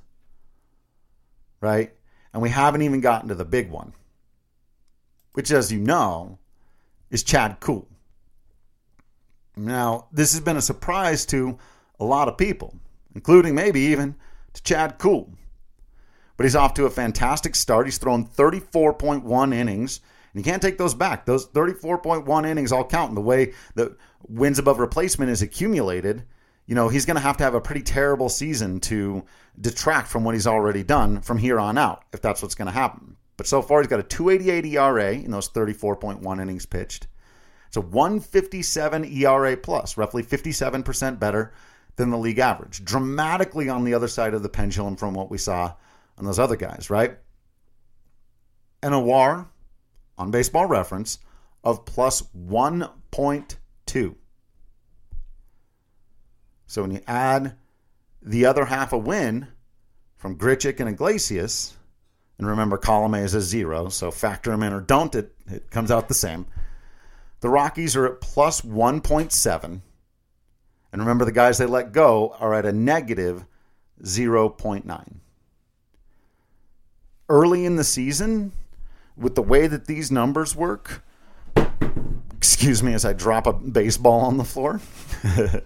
Right? 1.60 1.92
And 2.32 2.42
we 2.42 2.50
haven't 2.50 2.82
even 2.82 3.00
gotten 3.00 3.28
to 3.28 3.34
the 3.34 3.44
big 3.44 3.70
one, 3.70 3.92
which, 5.32 5.50
as 5.50 5.70
you 5.70 5.80
know, 5.80 6.38
is 7.10 7.22
Chad 7.22 7.60
Kuhl. 7.60 7.88
Now, 9.56 10.06
this 10.12 10.32
has 10.32 10.40
been 10.40 10.56
a 10.56 10.62
surprise 10.62 11.26
to 11.26 11.58
a 12.00 12.04
lot 12.04 12.28
of 12.28 12.38
people, 12.38 12.74
including 13.14 13.54
maybe 13.54 13.80
even 13.80 14.14
to 14.54 14.62
Chad 14.62 14.98
Kuhl. 14.98 15.30
But 16.36 16.44
he's 16.44 16.56
off 16.56 16.74
to 16.74 16.86
a 16.86 16.90
fantastic 16.90 17.54
start. 17.54 17.86
He's 17.86 17.98
thrown 17.98 18.26
34.1 18.26 19.54
innings, 19.54 20.00
and 20.32 20.44
you 20.44 20.50
can't 20.50 20.62
take 20.62 20.78
those 20.78 20.94
back. 20.94 21.26
Those 21.26 21.46
34.1 21.48 22.46
innings 22.46 22.72
all 22.72 22.86
count 22.86 23.10
in 23.10 23.14
the 23.14 23.20
way 23.20 23.52
that 23.74 23.92
wins 24.26 24.58
above 24.58 24.78
replacement 24.78 25.30
is 25.30 25.42
accumulated 25.42 26.24
you 26.66 26.74
know, 26.74 26.88
he's 26.88 27.06
going 27.06 27.16
to 27.16 27.22
have 27.22 27.36
to 27.38 27.44
have 27.44 27.54
a 27.54 27.60
pretty 27.60 27.82
terrible 27.82 28.28
season 28.28 28.80
to 28.80 29.24
detract 29.60 30.08
from 30.08 30.24
what 30.24 30.34
he's 30.34 30.46
already 30.46 30.82
done 30.82 31.20
from 31.20 31.38
here 31.38 31.58
on 31.58 31.76
out, 31.76 32.04
if 32.12 32.20
that's 32.20 32.42
what's 32.42 32.54
going 32.54 32.66
to 32.66 32.72
happen. 32.72 33.16
But 33.36 33.46
so 33.46 33.62
far, 33.62 33.80
he's 33.80 33.88
got 33.88 34.00
a 34.00 34.04
288 34.04 34.64
ERA 34.66 35.12
in 35.12 35.30
those 35.30 35.48
34.1 35.50 36.40
innings 36.40 36.66
pitched. 36.66 37.08
It's 37.66 37.76
a 37.76 37.80
157 37.80 39.04
ERA 39.04 39.56
plus, 39.56 39.96
roughly 39.96 40.22
57% 40.22 41.18
better 41.18 41.52
than 41.96 42.10
the 42.10 42.18
league 42.18 42.38
average. 42.38 42.84
Dramatically 42.84 43.68
on 43.68 43.84
the 43.84 43.94
other 43.94 44.08
side 44.08 44.34
of 44.34 44.42
the 44.42 44.48
pendulum 44.48 44.96
from 44.96 45.14
what 45.14 45.30
we 45.30 45.38
saw 45.38 45.74
on 46.18 46.24
those 46.24 46.38
other 46.38 46.56
guys, 46.56 46.90
right? 46.90 47.18
And 48.82 48.94
a 48.94 49.00
WAR 49.00 49.48
on 50.18 50.30
baseball 50.30 50.66
reference 50.66 51.18
of 51.64 51.84
plus 51.84 52.22
1.2. 52.36 54.14
So 56.66 56.82
when 56.82 56.92
you 56.92 57.00
add 57.06 57.56
the 58.22 58.46
other 58.46 58.64
half 58.64 58.92
a 58.92 58.98
win 58.98 59.48
from 60.16 60.38
Grichuk 60.38 60.80
and 60.80 60.88
Iglesias, 60.88 61.76
and 62.38 62.46
remember 62.46 62.78
Colome 62.78 63.22
is 63.22 63.34
a 63.34 63.40
zero, 63.40 63.88
so 63.88 64.10
factor 64.10 64.50
them 64.50 64.62
in 64.62 64.72
or 64.72 64.80
don't, 64.80 65.14
it, 65.14 65.34
it 65.46 65.70
comes 65.70 65.90
out 65.90 66.08
the 66.08 66.14
same. 66.14 66.46
The 67.40 67.48
Rockies 67.48 67.96
are 67.96 68.06
at 68.06 68.20
plus 68.20 68.60
1.7. 68.60 69.80
And 70.92 71.00
remember, 71.00 71.24
the 71.24 71.32
guys 71.32 71.58
they 71.58 71.66
let 71.66 71.92
go 71.92 72.36
are 72.38 72.54
at 72.54 72.66
a 72.66 72.72
negative 72.72 73.46
0.9. 74.02 75.14
Early 77.28 77.64
in 77.64 77.76
the 77.76 77.84
season, 77.84 78.52
with 79.16 79.34
the 79.34 79.42
way 79.42 79.66
that 79.66 79.86
these 79.86 80.10
numbers 80.10 80.54
work, 80.54 81.02
excuse 82.36 82.82
me 82.82 82.92
as 82.92 83.04
I 83.04 83.12
drop 83.12 83.46
a 83.46 83.52
baseball 83.52 84.20
on 84.20 84.36
the 84.36 84.44
floor. 84.44 84.80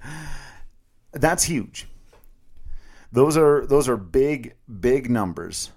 That's 1.20 1.44
huge. 1.44 1.86
Those 3.12 3.36
are 3.36 3.66
those 3.66 3.88
are 3.88 3.96
big 3.96 4.54
big 4.80 5.10
numbers. 5.10 5.70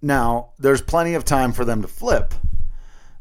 Now, 0.00 0.50
there's 0.58 0.82
plenty 0.82 1.14
of 1.14 1.24
time 1.24 1.52
for 1.52 1.64
them 1.64 1.82
to 1.82 1.88
flip, 1.88 2.34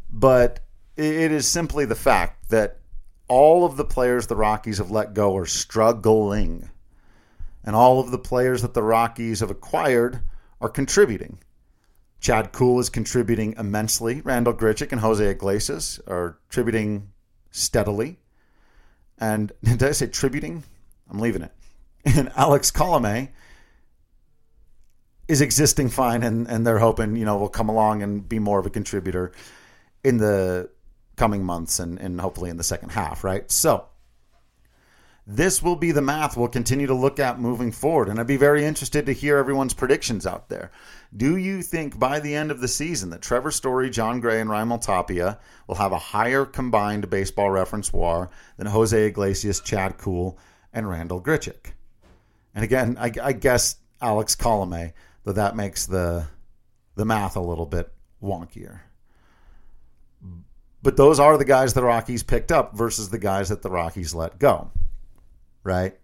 but 0.09 0.59
it 0.95 1.31
is 1.31 1.47
simply 1.47 1.85
the 1.85 1.95
fact 1.95 2.49
that 2.49 2.79
all 3.27 3.65
of 3.65 3.77
the 3.77 3.85
players 3.85 4.27
the 4.27 4.35
Rockies 4.35 4.77
have 4.77 4.91
let 4.91 5.13
go 5.13 5.35
are 5.37 5.45
struggling. 5.45 6.69
And 7.63 7.75
all 7.75 7.99
of 7.99 8.11
the 8.11 8.19
players 8.19 8.61
that 8.61 8.73
the 8.73 8.83
Rockies 8.83 9.39
have 9.39 9.49
acquired 9.49 10.19
are 10.59 10.69
contributing. 10.69 11.39
Chad 12.19 12.51
Kuhl 12.51 12.79
is 12.79 12.89
contributing 12.89 13.55
immensely. 13.57 14.21
Randall 14.21 14.53
Grichuk 14.53 14.91
and 14.91 15.01
Jose 15.01 15.25
Iglesias 15.25 15.99
are 16.07 16.37
contributing 16.49 17.11
steadily. 17.51 18.19
And 19.17 19.51
did 19.63 19.83
I 19.83 19.91
say 19.91 20.07
tributing? 20.07 20.63
I'm 21.09 21.19
leaving 21.19 21.43
it. 21.43 21.51
And 22.05 22.33
Alex 22.35 22.69
Colome 22.69 23.29
is 25.29 25.39
existing 25.39 25.87
fine, 25.87 26.21
and, 26.21 26.47
and 26.49 26.67
they're 26.67 26.79
hoping, 26.79 27.15
you 27.15 27.23
know, 27.23 27.37
will 27.37 27.47
come 27.47 27.69
along 27.69 28.03
and 28.03 28.27
be 28.27 28.39
more 28.39 28.59
of 28.59 28.65
a 28.65 28.69
contributor 28.69 29.31
in 30.03 30.17
the 30.17 30.69
coming 31.15 31.45
months 31.45 31.79
and, 31.79 31.97
and 31.99 32.19
hopefully 32.19 32.49
in 32.49 32.57
the 32.57 32.63
second 32.63 32.89
half, 32.89 33.23
right? 33.23 33.49
So 33.49 33.85
this 35.25 35.63
will 35.63 35.77
be 35.77 35.91
the 35.91 36.01
math 36.01 36.35
we'll 36.35 36.49
continue 36.49 36.87
to 36.87 36.93
look 36.93 37.19
at 37.19 37.39
moving 37.39 37.71
forward. 37.71 38.09
And 38.09 38.19
I'd 38.19 38.27
be 38.27 38.37
very 38.37 38.65
interested 38.65 39.05
to 39.05 39.13
hear 39.13 39.37
everyone's 39.37 39.73
predictions 39.73 40.27
out 40.27 40.49
there. 40.49 40.71
Do 41.15 41.37
you 41.37 41.61
think 41.61 41.97
by 41.97 42.19
the 42.19 42.35
end 42.35 42.51
of 42.51 42.59
the 42.59 42.67
season 42.67 43.09
that 43.11 43.21
Trevor 43.21 43.51
Story, 43.51 43.89
Jon 43.89 44.19
Gray, 44.19 44.41
and 44.41 44.49
Raimel 44.49 44.81
Tapia 44.81 45.39
will 45.67 45.75
have 45.75 45.93
a 45.93 45.97
higher 45.97 46.45
combined 46.45 47.09
baseball 47.09 47.51
reference 47.51 47.93
war 47.93 48.29
than 48.57 48.67
Jose 48.67 49.07
Iglesias, 49.07 49.61
Chad 49.61 49.97
Kuhl, 49.97 50.37
and 50.73 50.89
Randall 50.89 51.21
Grichuk. 51.21 51.71
And 52.55 52.63
again, 52.63 52.97
I, 52.99 53.11
I 53.21 53.33
guess 53.33 53.77
Alex 54.01 54.35
Colome, 54.35 54.93
though 55.23 55.31
that 55.31 55.55
makes 55.55 55.85
the 55.85 56.27
the 56.95 57.05
math 57.05 57.35
a 57.35 57.41
little 57.41 57.65
bit 57.65 57.91
wonkier. 58.21 58.81
But 60.83 60.97
those 60.97 61.19
are 61.19 61.37
the 61.37 61.45
guys 61.45 61.73
the 61.73 61.83
Rockies 61.83 62.23
picked 62.23 62.51
up 62.51 62.75
versus 62.75 63.09
the 63.09 63.17
guys 63.17 63.49
that 63.49 63.61
the 63.61 63.69
Rockies 63.69 64.13
let 64.13 64.37
go. 64.37 64.69
Right? 65.63 65.97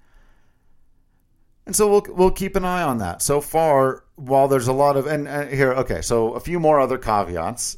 And 1.65 1.75
so 1.75 1.87
we'll 1.89 2.05
we'll 2.09 2.31
keep 2.31 2.55
an 2.55 2.65
eye 2.65 2.81
on 2.81 2.99
that. 2.99 3.21
So 3.21 3.41
far, 3.41 4.03
while 4.15 4.47
there's 4.47 4.67
a 4.67 4.73
lot 4.73 4.97
of 4.97 5.05
and, 5.05 5.27
and 5.27 5.51
here, 5.51 5.73
okay, 5.73 6.01
so 6.01 6.33
a 6.33 6.39
few 6.39 6.59
more 6.59 6.79
other 6.79 6.97
caveats. 6.97 7.77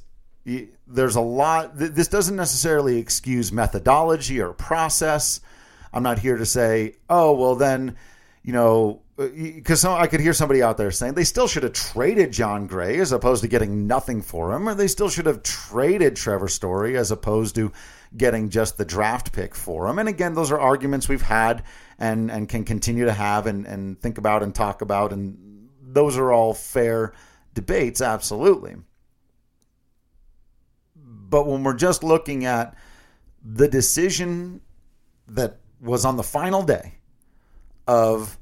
There's 0.87 1.15
a 1.15 1.21
lot. 1.21 1.71
This 1.75 2.07
doesn't 2.07 2.35
necessarily 2.35 2.97
excuse 2.97 3.51
methodology 3.51 4.41
or 4.41 4.53
process. 4.53 5.41
I'm 5.93 6.03
not 6.03 6.19
here 6.19 6.37
to 6.37 6.45
say, 6.45 6.95
oh, 7.09 7.33
well, 7.33 7.55
then, 7.55 7.97
you 8.43 8.53
know, 8.53 9.01
uh, 9.19 9.27
because 9.27 9.85
I 9.85 10.07
could 10.07 10.21
hear 10.21 10.33
somebody 10.33 10.63
out 10.63 10.77
there 10.77 10.91
saying 10.91 11.13
they 11.13 11.23
still 11.23 11.47
should 11.47 11.63
have 11.63 11.73
traded 11.73 12.31
Jon 12.31 12.65
Gray 12.65 12.97
as 12.99 13.11
opposed 13.11 13.43
to 13.43 13.47
getting 13.47 13.87
nothing 13.87 14.21
for 14.21 14.53
him, 14.53 14.67
or 14.67 14.73
they 14.73 14.87
still 14.87 15.09
should 15.09 15.25
have 15.25 15.43
traded 15.43 16.15
Trevor 16.15 16.47
Story 16.47 16.97
as 16.97 17.11
opposed 17.11 17.55
to 17.55 17.71
getting 18.15 18.49
just 18.49 18.77
the 18.77 18.85
draft 18.85 19.31
pick 19.31 19.53
for 19.53 19.87
him. 19.87 19.99
And 19.99 20.09
again, 20.09 20.33
those 20.33 20.51
are 20.51 20.59
arguments 20.59 21.07
we've 21.07 21.21
had 21.21 21.63
and 21.99 22.31
and 22.31 22.49
can 22.49 22.65
continue 22.65 23.05
to 23.05 23.13
have 23.13 23.45
and, 23.47 23.65
and 23.67 23.99
think 24.01 24.17
about 24.17 24.43
and 24.43 24.55
talk 24.55 24.81
about, 24.81 25.13
and 25.13 25.69
those 25.81 26.17
are 26.17 26.31
all 26.31 26.53
fair 26.53 27.13
debates, 27.53 28.01
absolutely. 28.01 28.75
But 30.95 31.47
when 31.47 31.63
we're 31.63 31.75
just 31.75 32.03
looking 32.03 32.45
at 32.45 32.75
the 33.43 33.67
decision 33.67 34.61
that 35.27 35.60
was 35.81 36.05
on 36.05 36.17
the 36.17 36.23
final 36.23 36.63
day 36.63 36.93
of, 37.87 38.37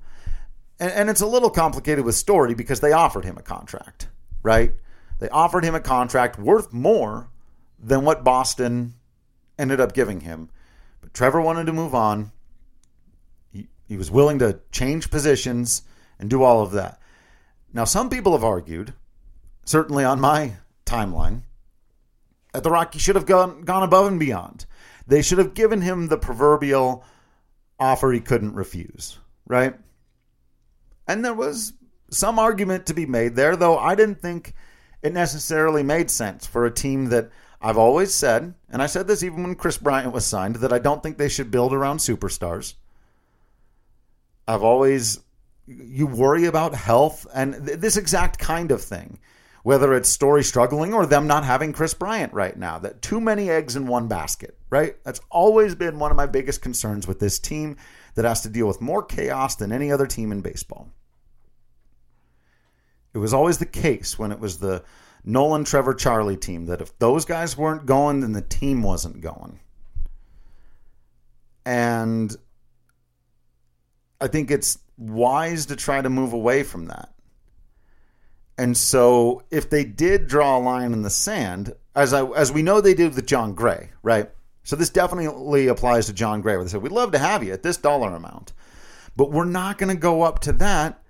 and, 0.79 0.91
and 0.91 1.09
it's 1.09 1.21
a 1.21 1.27
little 1.27 1.49
complicated 1.49 2.05
with 2.05 2.15
Story 2.15 2.53
because 2.53 2.81
they 2.81 2.91
offered 2.91 3.25
him 3.25 3.37
a 3.37 3.41
contract, 3.41 4.09
right? 4.43 4.73
They 5.19 5.29
offered 5.29 5.63
him 5.63 5.75
a 5.75 5.79
contract 5.79 6.37
worth 6.37 6.73
more 6.73 7.29
than 7.77 8.03
what 8.03 8.23
Boston 8.23 8.93
ended 9.57 9.79
up 9.79 9.93
giving 9.93 10.21
him. 10.21 10.49
But 11.01 11.13
Trevor 11.13 11.41
wanted 11.41 11.65
to 11.65 11.73
move 11.73 11.95
on. 11.95 12.31
He, 13.51 13.67
he 13.87 13.97
was 13.97 14.11
willing 14.11 14.39
to 14.39 14.59
change 14.71 15.09
positions 15.09 15.83
and 16.19 16.29
do 16.29 16.43
all 16.43 16.61
of 16.61 16.71
that. 16.71 16.99
Now, 17.73 17.85
some 17.85 18.09
people 18.09 18.33
have 18.33 18.43
argued, 18.43 18.93
certainly 19.63 20.03
on 20.03 20.19
my 20.19 20.53
timeline, 20.85 21.43
that 22.53 22.63
the 22.63 22.71
Rockies 22.71 23.01
should 23.01 23.15
have 23.15 23.25
gone, 23.25 23.61
gone 23.61 23.83
above 23.83 24.07
and 24.07 24.19
beyond. 24.19 24.65
They 25.05 25.21
should 25.21 25.37
have 25.37 25.53
given 25.53 25.81
him 25.81 26.07
the 26.07 26.17
proverbial 26.17 27.03
offer 27.79 28.11
he 28.11 28.19
couldn't 28.19 28.55
refuse, 28.55 29.17
right? 29.47 29.75
And 31.07 31.23
there 31.23 31.33
was 31.33 31.73
some 32.09 32.39
argument 32.39 32.85
to 32.87 32.93
be 32.93 33.05
made 33.05 33.35
there, 33.35 33.55
though 33.55 33.77
I 33.77 33.95
didn't 33.95 34.21
think 34.21 34.53
it 35.01 35.13
necessarily 35.13 35.83
made 35.83 36.11
sense 36.11 36.45
for 36.45 36.65
a 36.65 36.71
team 36.71 37.05
that 37.05 37.29
I've 37.61 37.77
always 37.77 38.13
said, 38.13 38.53
and 38.69 38.81
I 38.81 38.85
said 38.85 39.07
this 39.07 39.23
even 39.23 39.43
when 39.43 39.55
Kris 39.55 39.77
Bryant 39.77 40.13
was 40.13 40.25
signed, 40.25 40.57
that 40.57 40.73
I 40.73 40.79
don't 40.79 41.03
think 41.03 41.17
they 41.17 41.29
should 41.29 41.51
build 41.51 41.73
around 41.73 41.97
superstars. 41.97 42.75
I've 44.47 44.63
always, 44.63 45.19
you 45.67 46.07
worry 46.07 46.45
about 46.45 46.73
health 46.73 47.27
and 47.33 47.65
th- 47.65 47.79
this 47.79 47.97
exact 47.97 48.39
kind 48.39 48.71
of 48.71 48.81
thing 48.81 49.19
Whether 49.63 49.93
it's 49.93 50.09
Story 50.09 50.43
struggling 50.43 50.93
or 50.93 51.05
them 51.05 51.27
not 51.27 51.43
having 51.43 51.73
Kris 51.73 51.93
Bryant 51.93 52.33
right 52.33 52.57
now, 52.57 52.79
that 52.79 53.01
too 53.01 53.19
many 53.19 53.49
eggs 53.49 53.75
in 53.75 53.87
one 53.87 54.07
basket, 54.07 54.57
right? 54.69 54.95
That's 55.03 55.21
always 55.29 55.75
been 55.75 55.99
one 55.99 56.11
of 56.11 56.17
my 56.17 56.27
biggest 56.27 56.61
concerns 56.61 57.07
with 57.07 57.19
this 57.19 57.39
team 57.39 57.77
that 58.15 58.25
has 58.25 58.41
to 58.41 58.49
deal 58.49 58.67
with 58.67 58.81
more 58.81 59.03
chaos 59.03 59.55
than 59.55 59.71
any 59.71 59.91
other 59.91 60.07
team 60.07 60.31
in 60.31 60.41
baseball. 60.41 60.89
It 63.13 63.17
was 63.17 63.33
always 63.33 63.57
the 63.57 63.65
case 63.65 64.17
when 64.17 64.31
it 64.31 64.39
was 64.39 64.59
the 64.59 64.83
Nolan, 65.23 65.63
Trevor, 65.63 65.93
Charlie 65.93 66.37
team 66.37 66.65
that 66.67 66.81
if 66.81 66.97
those 66.99 67.25
guys 67.25 67.57
weren't 67.57 67.85
going, 67.85 68.21
then 68.21 68.31
the 68.31 68.41
team 68.41 68.81
wasn't 68.81 69.21
going. 69.21 69.59
And 71.65 72.35
I 74.21 74.27
think 74.27 74.51
it's 74.51 74.79
wise 74.97 75.65
to 75.67 75.75
try 75.75 76.01
to 76.01 76.09
move 76.09 76.33
away 76.33 76.63
from 76.63 76.85
that. 76.85 77.13
And 78.59 78.75
so 78.75 79.43
if 79.51 79.69
they 79.69 79.85
did 79.85 80.27
draw 80.27 80.57
a 80.57 80.59
line 80.59 80.91
in 80.91 81.01
the 81.01 81.09
sand, 81.09 81.73
as 81.95 82.13
I 82.13 82.25
as 82.25 82.51
we 82.51 82.61
know 82.61 82.81
they 82.81 82.93
did 82.93 83.15
with 83.15 83.25
Jon 83.25 83.53
Gray, 83.53 83.91
right? 84.03 84.29
So 84.63 84.75
this 84.75 84.89
definitely 84.89 85.67
applies 85.67 86.07
to 86.07 86.13
Jon 86.13 86.41
Gray, 86.41 86.57
where 86.57 86.65
they 86.65 86.69
said, 86.69 86.81
We'd 86.81 86.91
love 86.91 87.13
to 87.13 87.19
have 87.19 87.41
you 87.41 87.53
at 87.53 87.63
this 87.63 87.77
dollar 87.77 88.13
amount, 88.13 88.51
but 89.15 89.31
we're 89.31 89.45
not 89.45 89.77
going 89.77 89.95
to 89.95 89.99
go 89.99 90.23
up 90.23 90.39
to 90.39 90.51
that. 90.53 91.01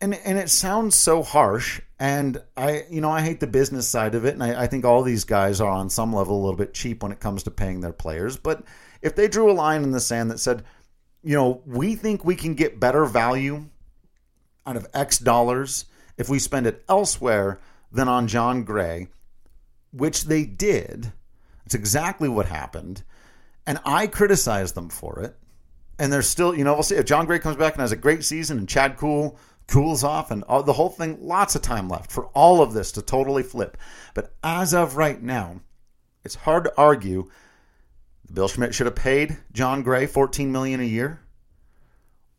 And 0.00 0.14
and 0.14 0.38
it 0.38 0.48
sounds 0.48 0.94
so 0.94 1.22
harsh. 1.22 1.82
And 2.00 2.42
I 2.56 2.84
you 2.88 3.02
know, 3.02 3.10
I 3.10 3.20
hate 3.20 3.40
the 3.40 3.46
business 3.46 3.86
side 3.86 4.14
of 4.14 4.24
it, 4.24 4.32
and 4.32 4.42
I, 4.42 4.62
I 4.62 4.66
think 4.66 4.86
all 4.86 5.02
these 5.02 5.24
guys 5.24 5.60
are 5.60 5.70
on 5.70 5.90
some 5.90 6.14
level 6.14 6.38
a 6.38 6.42
little 6.42 6.56
bit 6.56 6.72
cheap 6.72 7.02
when 7.02 7.12
it 7.12 7.20
comes 7.20 7.42
to 7.42 7.50
paying 7.50 7.82
their 7.82 7.92
players. 7.92 8.38
But 8.38 8.64
if 9.02 9.14
they 9.14 9.28
drew 9.28 9.50
a 9.50 9.52
line 9.52 9.82
in 9.82 9.90
the 9.90 10.00
sand 10.00 10.30
that 10.30 10.40
said, 10.40 10.64
you 11.22 11.36
know, 11.36 11.60
we 11.66 11.96
think 11.96 12.24
we 12.24 12.34
can 12.34 12.54
get 12.54 12.80
better 12.80 13.04
value 13.04 13.66
out 14.64 14.76
of 14.76 14.86
X 14.94 15.18
dollars 15.18 15.84
if 16.16 16.28
we 16.28 16.38
spend 16.38 16.66
it 16.66 16.84
elsewhere 16.88 17.60
than 17.90 18.08
on 18.08 18.28
Jon 18.28 18.64
Gray, 18.64 19.08
which 19.92 20.24
they 20.24 20.44
did. 20.44 21.12
It's 21.66 21.74
exactly 21.74 22.28
what 22.28 22.46
happened. 22.46 23.02
And 23.66 23.78
I 23.84 24.06
criticized 24.06 24.74
them 24.74 24.88
for 24.88 25.20
it. 25.20 25.36
And 25.98 26.12
they're 26.12 26.22
still, 26.22 26.54
you 26.56 26.64
know, 26.64 26.74
we'll 26.74 26.82
see 26.82 26.96
if 26.96 27.04
Jon 27.04 27.26
Gray 27.26 27.38
comes 27.38 27.56
back 27.56 27.74
and 27.74 27.80
has 27.80 27.92
a 27.92 27.96
great 27.96 28.24
season 28.24 28.58
and 28.58 28.68
Chad 28.68 28.96
Kuhl 28.96 29.38
cools 29.68 30.02
off 30.02 30.30
and 30.30 30.42
all, 30.44 30.62
the 30.62 30.72
whole 30.72 30.88
thing, 30.88 31.18
lots 31.20 31.54
of 31.54 31.62
time 31.62 31.88
left 31.88 32.10
for 32.10 32.26
all 32.28 32.62
of 32.62 32.72
this 32.72 32.92
to 32.92 33.02
totally 33.02 33.42
flip. 33.42 33.76
But 34.14 34.34
as 34.42 34.74
of 34.74 34.96
right 34.96 35.22
now, 35.22 35.60
it's 36.24 36.34
hard 36.34 36.64
to 36.64 36.72
argue 36.76 37.30
Bill 38.32 38.48
Schmidt 38.48 38.74
should 38.74 38.86
have 38.86 38.96
paid 38.96 39.38
Jon 39.52 39.82
Gray 39.82 40.06
14 40.06 40.50
million 40.50 40.80
a 40.80 40.84
year, 40.84 41.20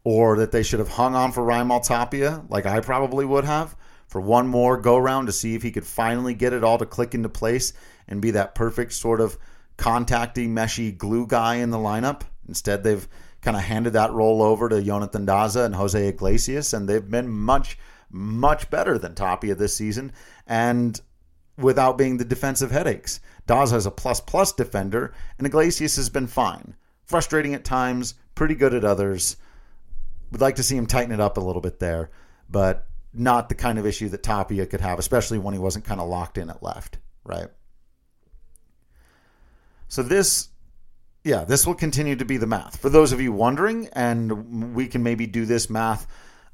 or 0.04 0.38
that 0.38 0.52
they 0.52 0.64
should 0.64 0.80
have 0.80 0.90
hung 0.90 1.16
on 1.16 1.32
for 1.32 1.44
Raimel 1.44 1.86
Tapia, 1.86 2.44
like 2.50 2.66
I 2.66 2.80
probably 2.82 3.26
would 3.26 3.46
have, 3.46 3.76
for 4.08 4.20
one 4.20 4.48
more 4.48 4.78
go 4.78 4.98
round 4.98 5.28
to 5.28 5.34
see 5.34 5.56
if 5.56 5.64
he 5.64 5.72
could 5.72 5.86
finally 5.86 6.34
get 6.34 6.54
it 6.54 6.64
all 6.64 6.78
to 6.78 6.86
click 6.86 7.16
into 7.16 7.30
place 7.30 7.74
and 8.08 8.22
be 8.22 8.32
that 8.32 8.56
perfect 8.56 8.94
sort 8.94 9.22
of 9.22 9.38
contacty, 9.78 10.48
meshy 10.48 10.96
glue 10.96 11.26
guy 11.26 11.56
in 11.56 11.70
the 11.70 11.78
lineup. 11.78 12.22
Instead, 12.48 12.84
they've 12.84 13.08
kind 13.42 13.58
of 13.58 13.64
handed 13.64 13.94
that 13.94 14.12
role 14.12 14.42
over 14.42 14.70
to 14.70 14.82
Jonathan 14.82 15.26
Daza 15.26 15.66
and 15.66 15.76
Jose 15.76 16.08
Iglesias, 16.08 16.74
and 16.74 16.88
they've 16.88 17.10
been 17.10 17.30
much, 17.30 17.78
much 18.10 18.70
better 18.70 18.98
than 18.98 19.16
Tapia 19.16 19.56
this 19.56 19.76
season, 19.76 20.12
and 20.48 21.00
without 21.58 21.98
being 21.98 22.18
the 22.18 22.26
defensive 22.26 22.72
headaches. 22.72 23.20
Daza 23.48 23.76
is 23.76 23.86
a 23.86 23.92
plus 23.92 24.20
plus 24.22 24.52
defender, 24.54 25.14
and 25.38 25.48
Iglesias 25.48 25.96
has 25.96 26.10
been 26.10 26.28
fine. 26.28 26.76
Frustrating 27.06 27.54
at 27.54 27.66
times, 27.66 28.16
pretty 28.36 28.56
good 28.56 28.74
at 28.74 28.86
others. 28.86 29.36
Would 30.34 30.41
like 30.41 30.56
to 30.56 30.63
see 30.63 30.76
him 30.76 30.88
tighten 30.88 31.13
it 31.13 31.19
up 31.19 31.38
a 31.38 31.41
little 31.41 31.62
bit 31.62 31.80
there, 31.80 32.10
but 32.50 32.88
not 33.13 33.50
the 33.50 33.56
kind 33.56 33.78
of 33.78 33.86
issue 33.86 34.10
that 34.10 34.24
Tapia 34.24 34.65
could 34.65 34.82
have, 34.82 34.98
especially 34.98 35.38
when 35.38 35.54
he 35.54 35.60
wasn't 35.60 35.86
kind 35.86 36.02
of 36.02 36.10
locked 36.10 36.39
in 36.39 36.50
at 36.50 36.63
left, 36.63 36.98
right? 37.24 37.50
So 39.89 40.02
this, 40.02 40.50
yeah, 41.24 41.43
this 41.46 41.67
will 41.67 41.76
continue 41.76 42.15
to 42.15 42.26
be 42.26 42.38
the 42.38 42.48
math. 42.48 42.82
For 42.82 42.89
those 42.89 43.12
of 43.12 43.22
you 43.22 43.32
wondering, 43.32 43.89
and 43.93 44.74
we 44.74 44.88
can 44.88 45.04
maybe 45.04 45.28
do 45.28 45.46
this 45.46 45.69
math 45.69 46.08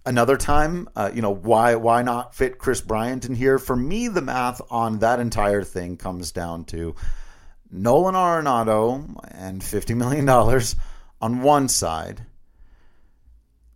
another 0.06 0.36
time. 0.36 0.90
Uh, 0.94 1.12
you 1.14 1.22
know, 1.22 1.34
why 1.34 1.76
why 1.76 2.02
not 2.02 2.36
fit 2.36 2.58
Kris 2.58 2.82
Bryant 2.82 3.24
in 3.24 3.34
here? 3.34 3.60
For 3.60 3.78
me, 3.78 4.10
the 4.10 4.22
math 4.22 4.62
on 4.70 5.00
that 5.00 5.22
entire 5.22 5.64
thing 5.64 5.96
comes 5.96 6.34
down 6.34 6.66
to 6.66 6.96
Nolan 7.72 8.16
Arenado 8.16 9.16
and 9.32 9.64
fifty 9.64 9.94
million 9.94 10.26
dollars 10.26 10.76
on 11.22 11.42
one 11.42 11.70
side, 11.70 12.26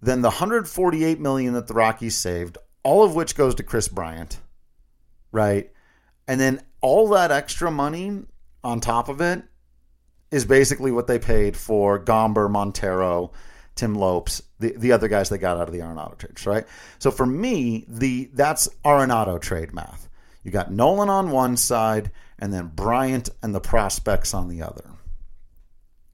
then 0.06 0.22
the 0.22 0.30
hundred 0.30 0.68
forty 0.68 1.04
eight 1.04 1.20
million 1.20 1.54
that 1.54 1.68
the 1.68 1.74
Rockies 1.74 2.16
saved, 2.16 2.58
all 2.84 3.04
of 3.04 3.16
which 3.16 3.36
goes 3.36 3.56
to 3.56 3.64
Kris 3.64 3.88
Bryant, 3.88 4.40
right? 5.32 5.72
And 6.28 6.40
then 6.40 6.62
all 6.82 7.10
that 7.10 7.32
extra 7.32 7.72
money 7.72 8.24
on 8.64 8.80
top 8.80 9.10
of 9.10 9.22
it 9.22 9.44
is 10.32 10.46
basically 10.46 10.92
what 10.92 11.08
they 11.08 11.20
paid 11.20 11.56
for 11.56 12.04
Gomber, 12.04 12.50
Montero, 12.50 13.32
Tim 13.76 13.96
Lopes, 13.96 14.42
the, 14.60 14.74
the 14.78 14.92
other 14.92 15.08
guys 15.08 15.30
they 15.30 15.38
got 15.38 15.58
out 15.58 15.68
of 15.68 15.74
the 15.74 15.80
Arenado 15.80 16.18
trades, 16.18 16.46
right? 16.46 16.66
So 17.00 17.12
for 17.12 17.26
me, 17.26 17.86
the 17.88 18.30
that's 18.34 18.68
Arenado 18.86 19.40
trade 19.40 19.74
math. 19.74 20.10
You 20.44 20.52
got 20.52 20.72
Nolan 20.72 21.10
on 21.10 21.32
one 21.32 21.56
side 21.58 22.12
and 22.40 22.54
then 22.54 22.68
Bryant 22.68 23.30
and 23.42 23.56
the 23.56 23.62
prospects 23.62 24.34
on 24.34 24.50
the 24.50 24.62
other. 24.64 24.84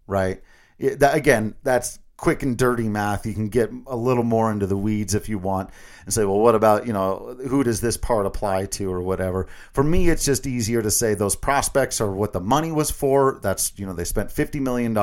Right? 0.05 0.41
It, 0.77 0.99
that, 0.99 1.15
again, 1.15 1.55
that's 1.63 1.99
quick 2.19 2.43
and 2.43 2.57
dirty 2.57 2.89
math. 2.89 3.25
You 3.25 3.33
can 3.33 3.49
get 3.49 3.71
a 3.87 3.95
little 3.95 4.23
more 4.23 4.51
into 4.51 4.67
the 4.67 4.77
weeds 4.77 5.15
if 5.15 5.29
you 5.29 5.37
want 5.37 5.69
and 6.05 6.13
say, 6.13 6.25
well, 6.25 6.39
what 6.39 6.55
about, 6.55 6.85
you 6.85 6.93
know, 6.93 7.37
who 7.47 7.63
does 7.63 7.81
this 7.81 7.97
part 7.97 8.25
apply 8.25 8.65
to 8.65 8.91
or 8.91 9.01
whatever. 9.01 9.47
For 9.73 9.83
me, 9.83 10.09
it's 10.09 10.25
just 10.25 10.45
easier 10.45 10.81
to 10.81 10.91
say 10.91 11.13
those 11.13 11.35
prospects 11.35 12.01
are 12.01 12.11
what 12.11 12.33
the 12.33 12.41
money 12.41 12.71
was 12.71 12.91
for. 12.91 13.39
That's, 13.41 13.73
you 13.77 13.85
know, 13.85 13.93
they 13.93 14.03
spent 14.03 14.29
$50 14.29 14.59
million 14.61 14.93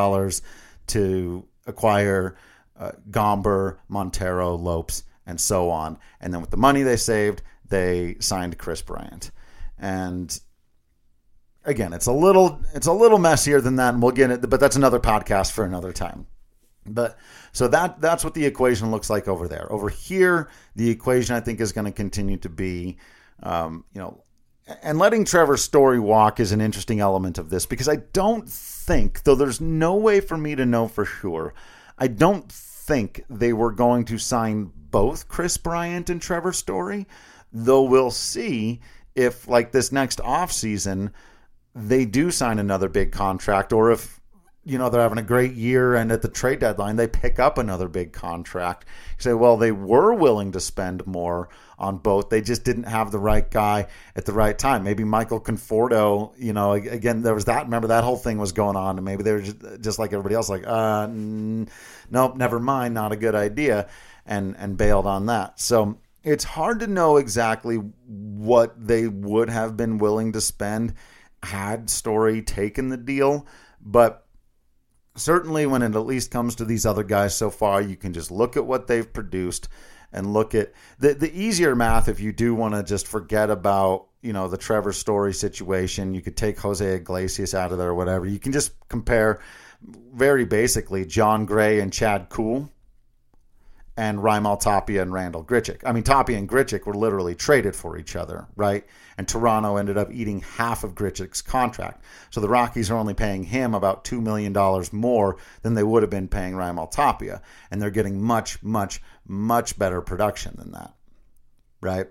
to 0.88 1.48
acquire 1.66 2.36
uh, 2.78 2.92
Gomber, 3.10 3.78
Montero, 3.88 4.54
Lopes, 4.54 5.04
and 5.26 5.40
so 5.40 5.70
on. 5.70 5.98
And 6.20 6.32
then 6.32 6.40
with 6.40 6.50
the 6.50 6.56
money 6.56 6.82
they 6.82 6.96
saved, 6.96 7.42
they 7.68 8.16
signed 8.20 8.58
Kris 8.58 8.82
Bryant. 8.82 9.30
And 9.78 10.38
again, 11.64 11.92
it's 11.92 12.06
a 12.06 12.12
little 12.12 12.60
it's 12.74 12.86
a 12.86 12.92
little 12.92 13.18
messier 13.18 13.60
than 13.60 13.76
that, 13.76 13.94
and 13.94 14.02
we'll 14.02 14.12
get 14.12 14.30
it. 14.30 14.48
But 14.48 14.60
that's 14.60 14.76
another 14.76 15.00
podcast 15.00 15.52
for 15.52 15.64
another 15.64 15.92
time. 15.92 16.26
But 16.88 17.18
so 17.52 17.68
that 17.68 18.00
that's 18.00 18.24
what 18.24 18.34
the 18.34 18.46
equation 18.46 18.90
looks 18.90 19.10
like 19.10 19.28
over 19.28 19.48
there. 19.48 19.70
Over 19.70 19.88
here, 19.88 20.48
the 20.74 20.90
equation 20.90 21.36
I 21.36 21.40
think 21.40 21.60
is 21.60 21.72
going 21.72 21.84
to 21.86 21.92
continue 21.92 22.36
to 22.38 22.48
be, 22.48 22.98
um, 23.42 23.84
you 23.92 24.00
know, 24.00 24.22
and 24.82 24.98
letting 24.98 25.24
Trevor 25.24 25.56
Story 25.56 26.00
walk 26.00 26.40
is 26.40 26.52
an 26.52 26.60
interesting 26.60 27.00
element 27.00 27.38
of 27.38 27.50
this 27.50 27.66
because 27.66 27.88
I 27.88 27.96
don't 27.96 28.48
think, 28.48 29.22
though 29.22 29.36
there's 29.36 29.60
no 29.60 29.94
way 29.94 30.20
for 30.20 30.36
me 30.36 30.54
to 30.56 30.66
know 30.66 30.88
for 30.88 31.04
sure, 31.04 31.54
I 31.98 32.08
don't 32.08 32.50
think 32.50 33.24
they 33.30 33.52
were 33.52 33.72
going 33.72 34.04
to 34.06 34.18
sign 34.18 34.72
both 34.74 35.28
Kris 35.28 35.56
Bryant 35.56 36.10
and 36.10 36.20
Trevor 36.20 36.52
Story, 36.52 37.06
though 37.52 37.82
we'll 37.82 38.10
see 38.10 38.80
if, 39.14 39.46
like 39.46 39.72
this 39.72 39.92
next 39.92 40.18
offseason, 40.18 41.12
they 41.74 42.04
do 42.04 42.30
sign 42.30 42.58
another 42.58 42.88
big 42.88 43.12
contract 43.12 43.72
or 43.72 43.90
if 43.90 44.20
you 44.66 44.78
know 44.78 44.90
they're 44.90 45.00
having 45.00 45.16
a 45.16 45.22
great 45.22 45.54
year 45.54 45.94
and 45.94 46.10
at 46.10 46.22
the 46.22 46.28
trade 46.28 46.58
deadline 46.58 46.96
they 46.96 47.06
pick 47.06 47.38
up 47.38 47.56
another 47.56 47.88
big 47.88 48.12
contract. 48.12 48.84
You 49.18 49.22
say 49.22 49.32
well 49.32 49.56
they 49.56 49.70
were 49.70 50.12
willing 50.12 50.52
to 50.52 50.60
spend 50.60 51.06
more 51.06 51.48
on 51.78 51.98
both. 51.98 52.30
They 52.30 52.40
just 52.40 52.64
didn't 52.64 52.84
have 52.84 53.12
the 53.12 53.18
right 53.20 53.48
guy 53.48 53.86
at 54.16 54.24
the 54.24 54.32
right 54.32 54.58
time. 54.58 54.82
Maybe 54.82 55.04
michael 55.04 55.40
conforto 55.40 56.32
you 56.36 56.52
know 56.52 56.72
again 56.72 57.22
there 57.22 57.34
was 57.34 57.44
that 57.44 57.64
remember 57.64 57.88
that 57.88 58.02
whole 58.02 58.16
thing 58.16 58.38
was 58.38 58.50
going 58.50 58.76
on 58.76 58.98
and 58.98 59.04
maybe 59.04 59.22
they 59.22 59.32
were 59.32 59.40
just, 59.40 59.98
like 60.00 60.12
everybody 60.12 60.34
else 60.34 60.48
like 60.48 60.66
uh 60.66 61.06
nope 61.06 62.36
never 62.36 62.58
mind 62.58 62.92
not 62.92 63.12
a 63.12 63.16
good 63.16 63.36
idea 63.36 63.88
and 64.26 64.56
and 64.58 64.76
bailed 64.76 65.06
on 65.06 65.26
that. 65.26 65.60
So 65.60 65.98
it's 66.24 66.42
hard 66.42 66.80
to 66.80 66.88
know 66.88 67.18
exactly 67.18 67.76
what 67.76 68.74
they 68.84 69.06
would 69.06 69.48
have 69.48 69.76
been 69.76 69.98
willing 69.98 70.32
to 70.32 70.40
spend 70.40 70.94
had 71.44 71.88
story 71.88 72.42
taken 72.42 72.88
the 72.88 72.96
deal 72.96 73.46
but 73.80 74.25
certainly 75.16 75.66
when 75.66 75.82
it 75.82 75.94
at 75.94 76.06
least 76.06 76.30
comes 76.30 76.54
to 76.56 76.64
these 76.64 76.86
other 76.86 77.02
guys 77.02 77.36
so 77.36 77.50
far, 77.50 77.80
you 77.82 77.96
can 77.96 78.12
just 78.12 78.30
look 78.30 78.56
at 78.56 78.66
what 78.66 78.86
they've 78.86 79.12
produced 79.12 79.68
and 80.12 80.32
look 80.32 80.54
at 80.54 80.72
the 80.98 81.14
the 81.14 81.32
easier 81.38 81.74
math 81.74 82.08
if 82.08 82.20
you 82.20 82.32
do 82.32 82.54
want 82.54 82.74
to 82.74 82.82
just 82.82 83.06
forget 83.06 83.50
about 83.50 84.06
you 84.22 84.32
know 84.32 84.48
the 84.48 84.56
Trevor 84.56 84.92
Story 84.92 85.34
situation. 85.34 86.14
You 86.14 86.22
could 86.22 86.36
take 86.36 86.58
Jose 86.60 86.94
Iglesias 86.94 87.54
out 87.54 87.72
of 87.72 87.78
there 87.78 87.88
or 87.88 87.94
whatever. 87.94 88.26
You 88.26 88.38
can 88.38 88.52
just 88.52 88.72
compare 88.88 89.40
very 90.14 90.44
basically 90.44 91.04
Jon 91.04 91.44
Gray 91.44 91.80
and 91.80 91.92
Chad 91.92 92.28
Kuhl 92.28 92.70
and 93.96 94.18
Raimel 94.18 94.60
Tapia 94.60 95.00
and 95.00 95.12
Randall 95.12 95.42
Grichuk. 95.42 95.80
I 95.84 95.92
mean, 95.92 96.02
Tapia 96.02 96.36
and 96.36 96.48
Grichuk 96.48 96.84
were 96.84 96.94
literally 96.94 97.34
traded 97.34 97.74
for 97.74 97.96
each 97.96 98.14
other, 98.14 98.46
right? 98.54 98.84
And 99.16 99.26
Toronto 99.26 99.76
ended 99.76 99.96
up 99.96 100.12
eating 100.12 100.40
half 100.40 100.84
of 100.84 100.94
Grichuk's 100.94 101.40
contract. 101.40 102.04
So 102.30 102.40
the 102.40 102.48
Rockies 102.48 102.90
are 102.90 102.98
only 102.98 103.14
paying 103.14 103.44
him 103.44 103.74
about 103.74 104.04
$2 104.04 104.22
million 104.22 104.52
more 104.92 105.38
than 105.62 105.74
they 105.74 105.82
would 105.82 106.02
have 106.02 106.10
been 106.10 106.28
paying 106.28 106.54
Raimel 106.54 106.90
Tapia. 106.90 107.40
And 107.70 107.80
they're 107.80 107.90
getting 107.90 108.20
much, 108.20 108.62
much, 108.62 109.00
much 109.26 109.78
better 109.78 110.02
production 110.02 110.54
than 110.58 110.72
that, 110.72 110.94
right? 111.80 112.08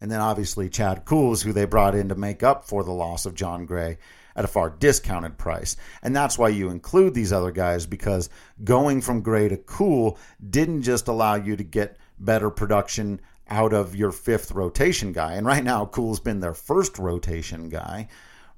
And 0.00 0.10
then 0.10 0.20
obviously 0.20 0.68
Chad 0.68 1.04
Kuhl, 1.04 1.34
who 1.36 1.52
they 1.52 1.64
brought 1.64 1.94
in 1.94 2.10
to 2.10 2.14
make 2.14 2.42
up 2.42 2.68
for 2.68 2.84
the 2.84 2.92
loss 2.92 3.26
of 3.26 3.34
Jon 3.34 3.66
Gray 3.66 3.98
at 4.36 4.44
a 4.44 4.48
far 4.48 4.70
discounted 4.70 5.38
price. 5.38 5.76
And 6.02 6.14
that's 6.14 6.38
why 6.38 6.48
you 6.48 6.70
include 6.70 7.14
these 7.14 7.32
other 7.32 7.50
guys 7.50 7.86
because 7.86 8.30
going 8.62 9.00
from 9.00 9.22
Gray 9.22 9.48
to 9.48 9.56
Kuhl 9.56 10.18
didn't 10.50 10.82
just 10.82 11.08
allow 11.08 11.34
you 11.34 11.56
to 11.56 11.64
get 11.64 11.96
better 12.18 12.50
production 12.50 13.20
out 13.48 13.72
of 13.72 13.94
your 13.94 14.12
fifth 14.12 14.52
rotation 14.52 15.12
guy. 15.12 15.34
And 15.34 15.46
right 15.46 15.62
now, 15.62 15.84
Kuhl's 15.84 16.20
been 16.20 16.40
their 16.40 16.54
first 16.54 16.98
rotation 16.98 17.68
guy, 17.68 18.08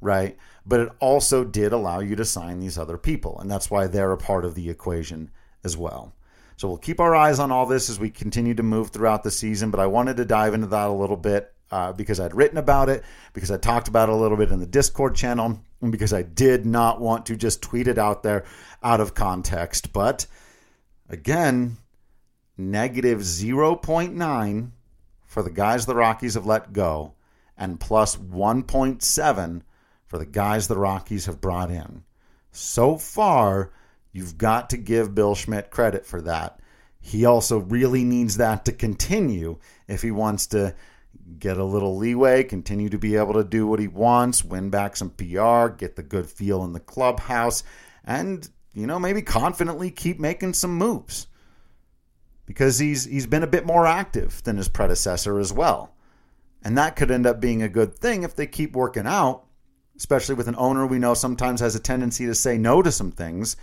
right? 0.00 0.36
But 0.64 0.80
it 0.80 0.88
also 1.00 1.44
did 1.44 1.72
allow 1.72 2.00
you 2.00 2.16
to 2.16 2.24
sign 2.24 2.60
these 2.60 2.78
other 2.78 2.98
people. 2.98 3.38
And 3.40 3.50
that's 3.50 3.70
why 3.70 3.86
they're 3.86 4.12
a 4.12 4.16
part 4.16 4.44
of 4.44 4.54
the 4.54 4.70
equation 4.70 5.30
as 5.64 5.76
well. 5.76 6.14
So 6.56 6.68
we'll 6.68 6.78
keep 6.78 7.00
our 7.00 7.14
eyes 7.14 7.38
on 7.38 7.50
all 7.52 7.66
this 7.66 7.90
as 7.90 8.00
we 8.00 8.10
continue 8.10 8.54
to 8.54 8.62
move 8.62 8.90
throughout 8.90 9.22
the 9.22 9.30
season. 9.30 9.70
But 9.70 9.80
I 9.80 9.86
wanted 9.86 10.16
to 10.16 10.24
dive 10.24 10.54
into 10.54 10.68
that 10.68 10.88
a 10.88 10.92
little 10.92 11.16
bit 11.16 11.52
uh, 11.70 11.92
because 11.92 12.20
I'd 12.20 12.34
written 12.34 12.58
about 12.58 12.88
it, 12.88 13.02
because 13.32 13.50
I 13.50 13.56
talked 13.56 13.88
about 13.88 14.08
it 14.08 14.12
a 14.12 14.16
little 14.16 14.36
bit 14.36 14.50
in 14.50 14.60
the 14.60 14.66
Discord 14.66 15.14
channel, 15.14 15.60
and 15.80 15.92
because 15.92 16.12
I 16.12 16.22
did 16.22 16.64
not 16.64 17.00
want 17.00 17.26
to 17.26 17.36
just 17.36 17.62
tweet 17.62 17.88
it 17.88 17.98
out 17.98 18.22
there 18.22 18.44
out 18.82 19.00
of 19.00 19.14
context. 19.14 19.92
But 19.92 20.26
again, 21.08 21.76
negative 22.56 23.20
0.9 23.20 24.70
for 25.24 25.42
the 25.42 25.50
guys 25.50 25.86
the 25.86 25.94
Rockies 25.94 26.34
have 26.34 26.46
let 26.46 26.72
go, 26.72 27.14
and 27.56 27.80
plus 27.80 28.16
1.7 28.16 29.62
for 30.06 30.18
the 30.18 30.26
guys 30.26 30.68
the 30.68 30.78
Rockies 30.78 31.26
have 31.26 31.40
brought 31.40 31.70
in. 31.70 32.04
So 32.52 32.96
far, 32.96 33.72
you've 34.12 34.38
got 34.38 34.70
to 34.70 34.76
give 34.76 35.14
Bill 35.14 35.34
Schmidt 35.34 35.70
credit 35.70 36.06
for 36.06 36.22
that. 36.22 36.60
He 37.00 37.24
also 37.24 37.58
really 37.58 38.02
needs 38.02 38.38
that 38.38 38.64
to 38.64 38.72
continue 38.72 39.58
if 39.86 40.02
he 40.02 40.10
wants 40.10 40.46
to 40.48 40.74
get 41.38 41.56
a 41.56 41.64
little 41.64 41.96
leeway, 41.96 42.44
continue 42.44 42.88
to 42.88 42.98
be 42.98 43.16
able 43.16 43.34
to 43.34 43.44
do 43.44 43.66
what 43.66 43.80
he 43.80 43.88
wants, 43.88 44.44
win 44.44 44.70
back 44.70 44.96
some 44.96 45.10
PR, 45.10 45.68
get 45.68 45.96
the 45.96 46.04
good 46.06 46.26
feel 46.26 46.64
in 46.64 46.72
the 46.72 46.80
clubhouse, 46.80 47.62
and, 48.04 48.48
you 48.72 48.86
know, 48.86 48.98
maybe 48.98 49.22
confidently 49.22 49.90
keep 49.90 50.20
making 50.20 50.54
some 50.54 50.76
moves 50.76 51.26
because 52.46 52.78
he's 52.78 53.04
he's 53.04 53.26
been 53.26 53.42
a 53.42 53.48
bit 53.48 53.66
more 53.66 53.86
active 53.86 54.42
than 54.44 54.56
his 54.56 54.68
predecessor 54.68 55.38
as 55.38 55.52
well. 55.52 55.92
And 56.62 56.78
that 56.78 56.96
could 56.96 57.10
end 57.10 57.26
up 57.26 57.40
being 57.40 57.62
a 57.62 57.68
good 57.68 57.94
thing 57.94 58.22
if 58.22 58.34
they 58.34 58.46
keep 58.46 58.74
working 58.74 59.06
out, 59.06 59.44
especially 59.96 60.36
with 60.36 60.48
an 60.48 60.56
owner 60.56 60.86
we 60.86 60.98
know 60.98 61.14
sometimes 61.14 61.60
has 61.60 61.74
a 61.74 61.80
tendency 61.80 62.26
to 62.26 62.34
say 62.34 62.56
no 62.56 62.82
to 62.82 62.90
some 62.90 63.12
things. 63.12 63.56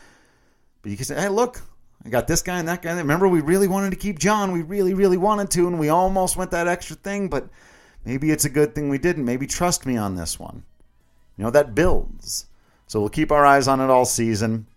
But 0.82 0.92
you 0.92 0.98
can 0.98 1.06
say, 1.06 1.16
hey, 1.16 1.30
look, 1.30 1.62
I 2.06 2.10
got 2.10 2.28
this 2.28 2.42
guy 2.42 2.60
and 2.60 2.68
that 2.68 2.82
guy. 2.82 2.94
Remember, 2.98 3.28
we 3.28 3.42
really 3.42 3.68
wanted 3.68 3.92
to 3.92 3.96
keep 3.96 4.20
Jon. 4.20 4.52
We 4.52 4.62
really, 4.62 4.94
really 4.94 5.18
wanted 5.18 5.50
to, 5.52 5.68
and 5.68 5.80
we 5.80 5.90
almost 5.90 6.36
went 6.36 6.52
that 6.52 6.68
extra 6.68 6.96
thing, 6.98 7.30
but 7.30 7.48
maybe 8.04 8.32
it's 8.32 8.46
a 8.46 8.50
good 8.50 8.76
thing 8.76 8.90
we 8.90 8.98
didn't. 8.98 9.26
Maybe 9.26 9.48
trust 9.48 9.86
me 9.86 9.96
on 9.96 10.16
this 10.16 10.40
one. 10.40 10.64
You 11.38 11.46
know, 11.46 11.52
that 11.52 11.74
builds. 11.74 12.48
So 12.88 13.00
we'll 13.00 13.10
keep 13.10 13.32
our 13.32 13.46
eyes 13.46 13.68
on 13.68 13.80
it 13.80 13.90
all 13.90 14.06
season. 14.06 14.68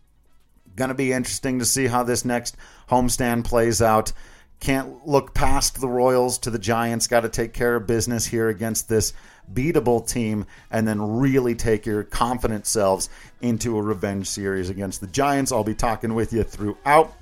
Going 0.77 0.89
to 0.89 0.95
be 0.95 1.13
interesting 1.13 1.59
to 1.59 1.65
see 1.65 1.87
how 1.87 2.03
this 2.03 2.25
next 2.25 2.57
homestand 2.89 3.45
plays 3.45 3.83
out. 3.83 4.13
Can't 4.61 5.07
look 5.07 5.35
past 5.35 5.81
the 5.81 5.89
Royals 5.89 6.39
to 6.39 6.51
the 6.51 6.59
Giants. 6.59 7.09
Got 7.09 7.21
to 7.21 7.29
take 7.29 7.53
care 7.53 7.77
of 7.77 7.87
business 7.87 8.27
here 8.27 8.49
against 8.49 8.89
this 8.89 9.13
beatable 9.53 10.07
team 10.07 10.47
and 10.71 10.87
then 10.87 11.19
really 11.19 11.55
take 11.55 11.87
your 11.87 12.03
confident 12.03 12.67
selves 12.67 13.09
into 13.41 13.77
a 13.77 13.83
revenge 13.83 14.29
series 14.29 14.71
against 14.71 15.01
the 15.01 15.07
Giants. 15.07 15.53
I'll 15.53 15.65
be 15.65 15.75
talking 15.75 16.15
with 16.15 16.33
you 16.33 16.43
throughout. 16.43 17.15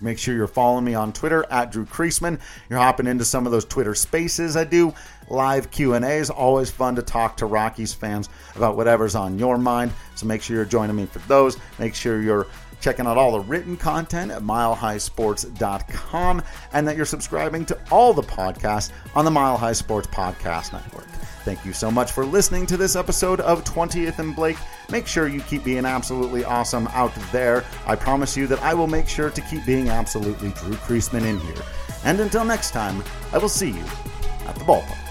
Make 0.00 0.18
sure 0.18 0.34
you're 0.34 0.46
following 0.46 0.84
me 0.84 0.94
on 0.94 1.12
Twitter 1.12 1.44
at 1.50 1.72
Drew 1.72 1.84
Creasman. 1.84 2.38
You're 2.70 2.78
hopping 2.78 3.08
into 3.08 3.24
some 3.24 3.46
of 3.46 3.52
those 3.52 3.64
Twitter 3.64 3.96
spaces 3.96 4.56
I 4.56 4.62
do. 4.62 4.94
Live 5.28 5.72
Q&As. 5.72 6.30
Always 6.30 6.70
fun 6.70 6.94
to 6.96 7.02
talk 7.02 7.36
to 7.38 7.46
Rockies 7.46 7.94
fans 7.94 8.28
about 8.54 8.76
whatever's 8.76 9.16
on 9.16 9.38
your 9.38 9.58
mind. 9.58 9.92
So 10.14 10.26
make 10.26 10.42
sure 10.42 10.54
you're 10.54 10.64
joining 10.64 10.94
me 10.94 11.06
for 11.06 11.18
those. 11.20 11.56
Make 11.80 11.96
sure 11.96 12.22
you're 12.22 12.46
checking 12.80 13.06
out 13.06 13.16
all 13.16 13.32
the 13.32 13.40
written 13.40 13.76
content 13.76 14.30
at 14.30 14.42
milehighsports.com, 14.42 16.42
and 16.72 16.86
that 16.86 16.96
you're 16.96 17.04
subscribing 17.04 17.66
to 17.66 17.76
all 17.90 18.14
the 18.14 18.22
podcasts 18.22 18.92
on 19.16 19.24
the 19.24 19.32
Mile 19.32 19.56
High 19.56 19.72
Sports 19.72 20.06
Podcast 20.06 20.72
Network. 20.72 21.17
Thank 21.48 21.64
you 21.64 21.72
so 21.72 21.90
much 21.90 22.12
for 22.12 22.26
listening 22.26 22.66
to 22.66 22.76
this 22.76 22.94
episode 22.94 23.40
of 23.40 23.64
20th 23.64 24.18
and 24.18 24.36
Blake. 24.36 24.58
Make 24.90 25.06
sure 25.06 25.28
you 25.28 25.40
keep 25.40 25.64
being 25.64 25.86
absolutely 25.86 26.44
awesome 26.44 26.88
out 26.88 27.14
there. 27.32 27.64
I 27.86 27.96
promise 27.96 28.36
you 28.36 28.46
that 28.48 28.62
I 28.62 28.74
will 28.74 28.86
make 28.86 29.08
sure 29.08 29.30
to 29.30 29.40
keep 29.40 29.64
being 29.64 29.88
absolutely 29.88 30.50
Drew 30.50 30.74
Creasman 30.74 31.24
in 31.24 31.40
here. 31.40 31.64
And 32.04 32.20
until 32.20 32.44
next 32.44 32.72
time, 32.72 33.02
I 33.32 33.38
will 33.38 33.48
see 33.48 33.70
you 33.70 33.84
at 34.46 34.56
the 34.56 34.64
ballpark. 34.64 35.07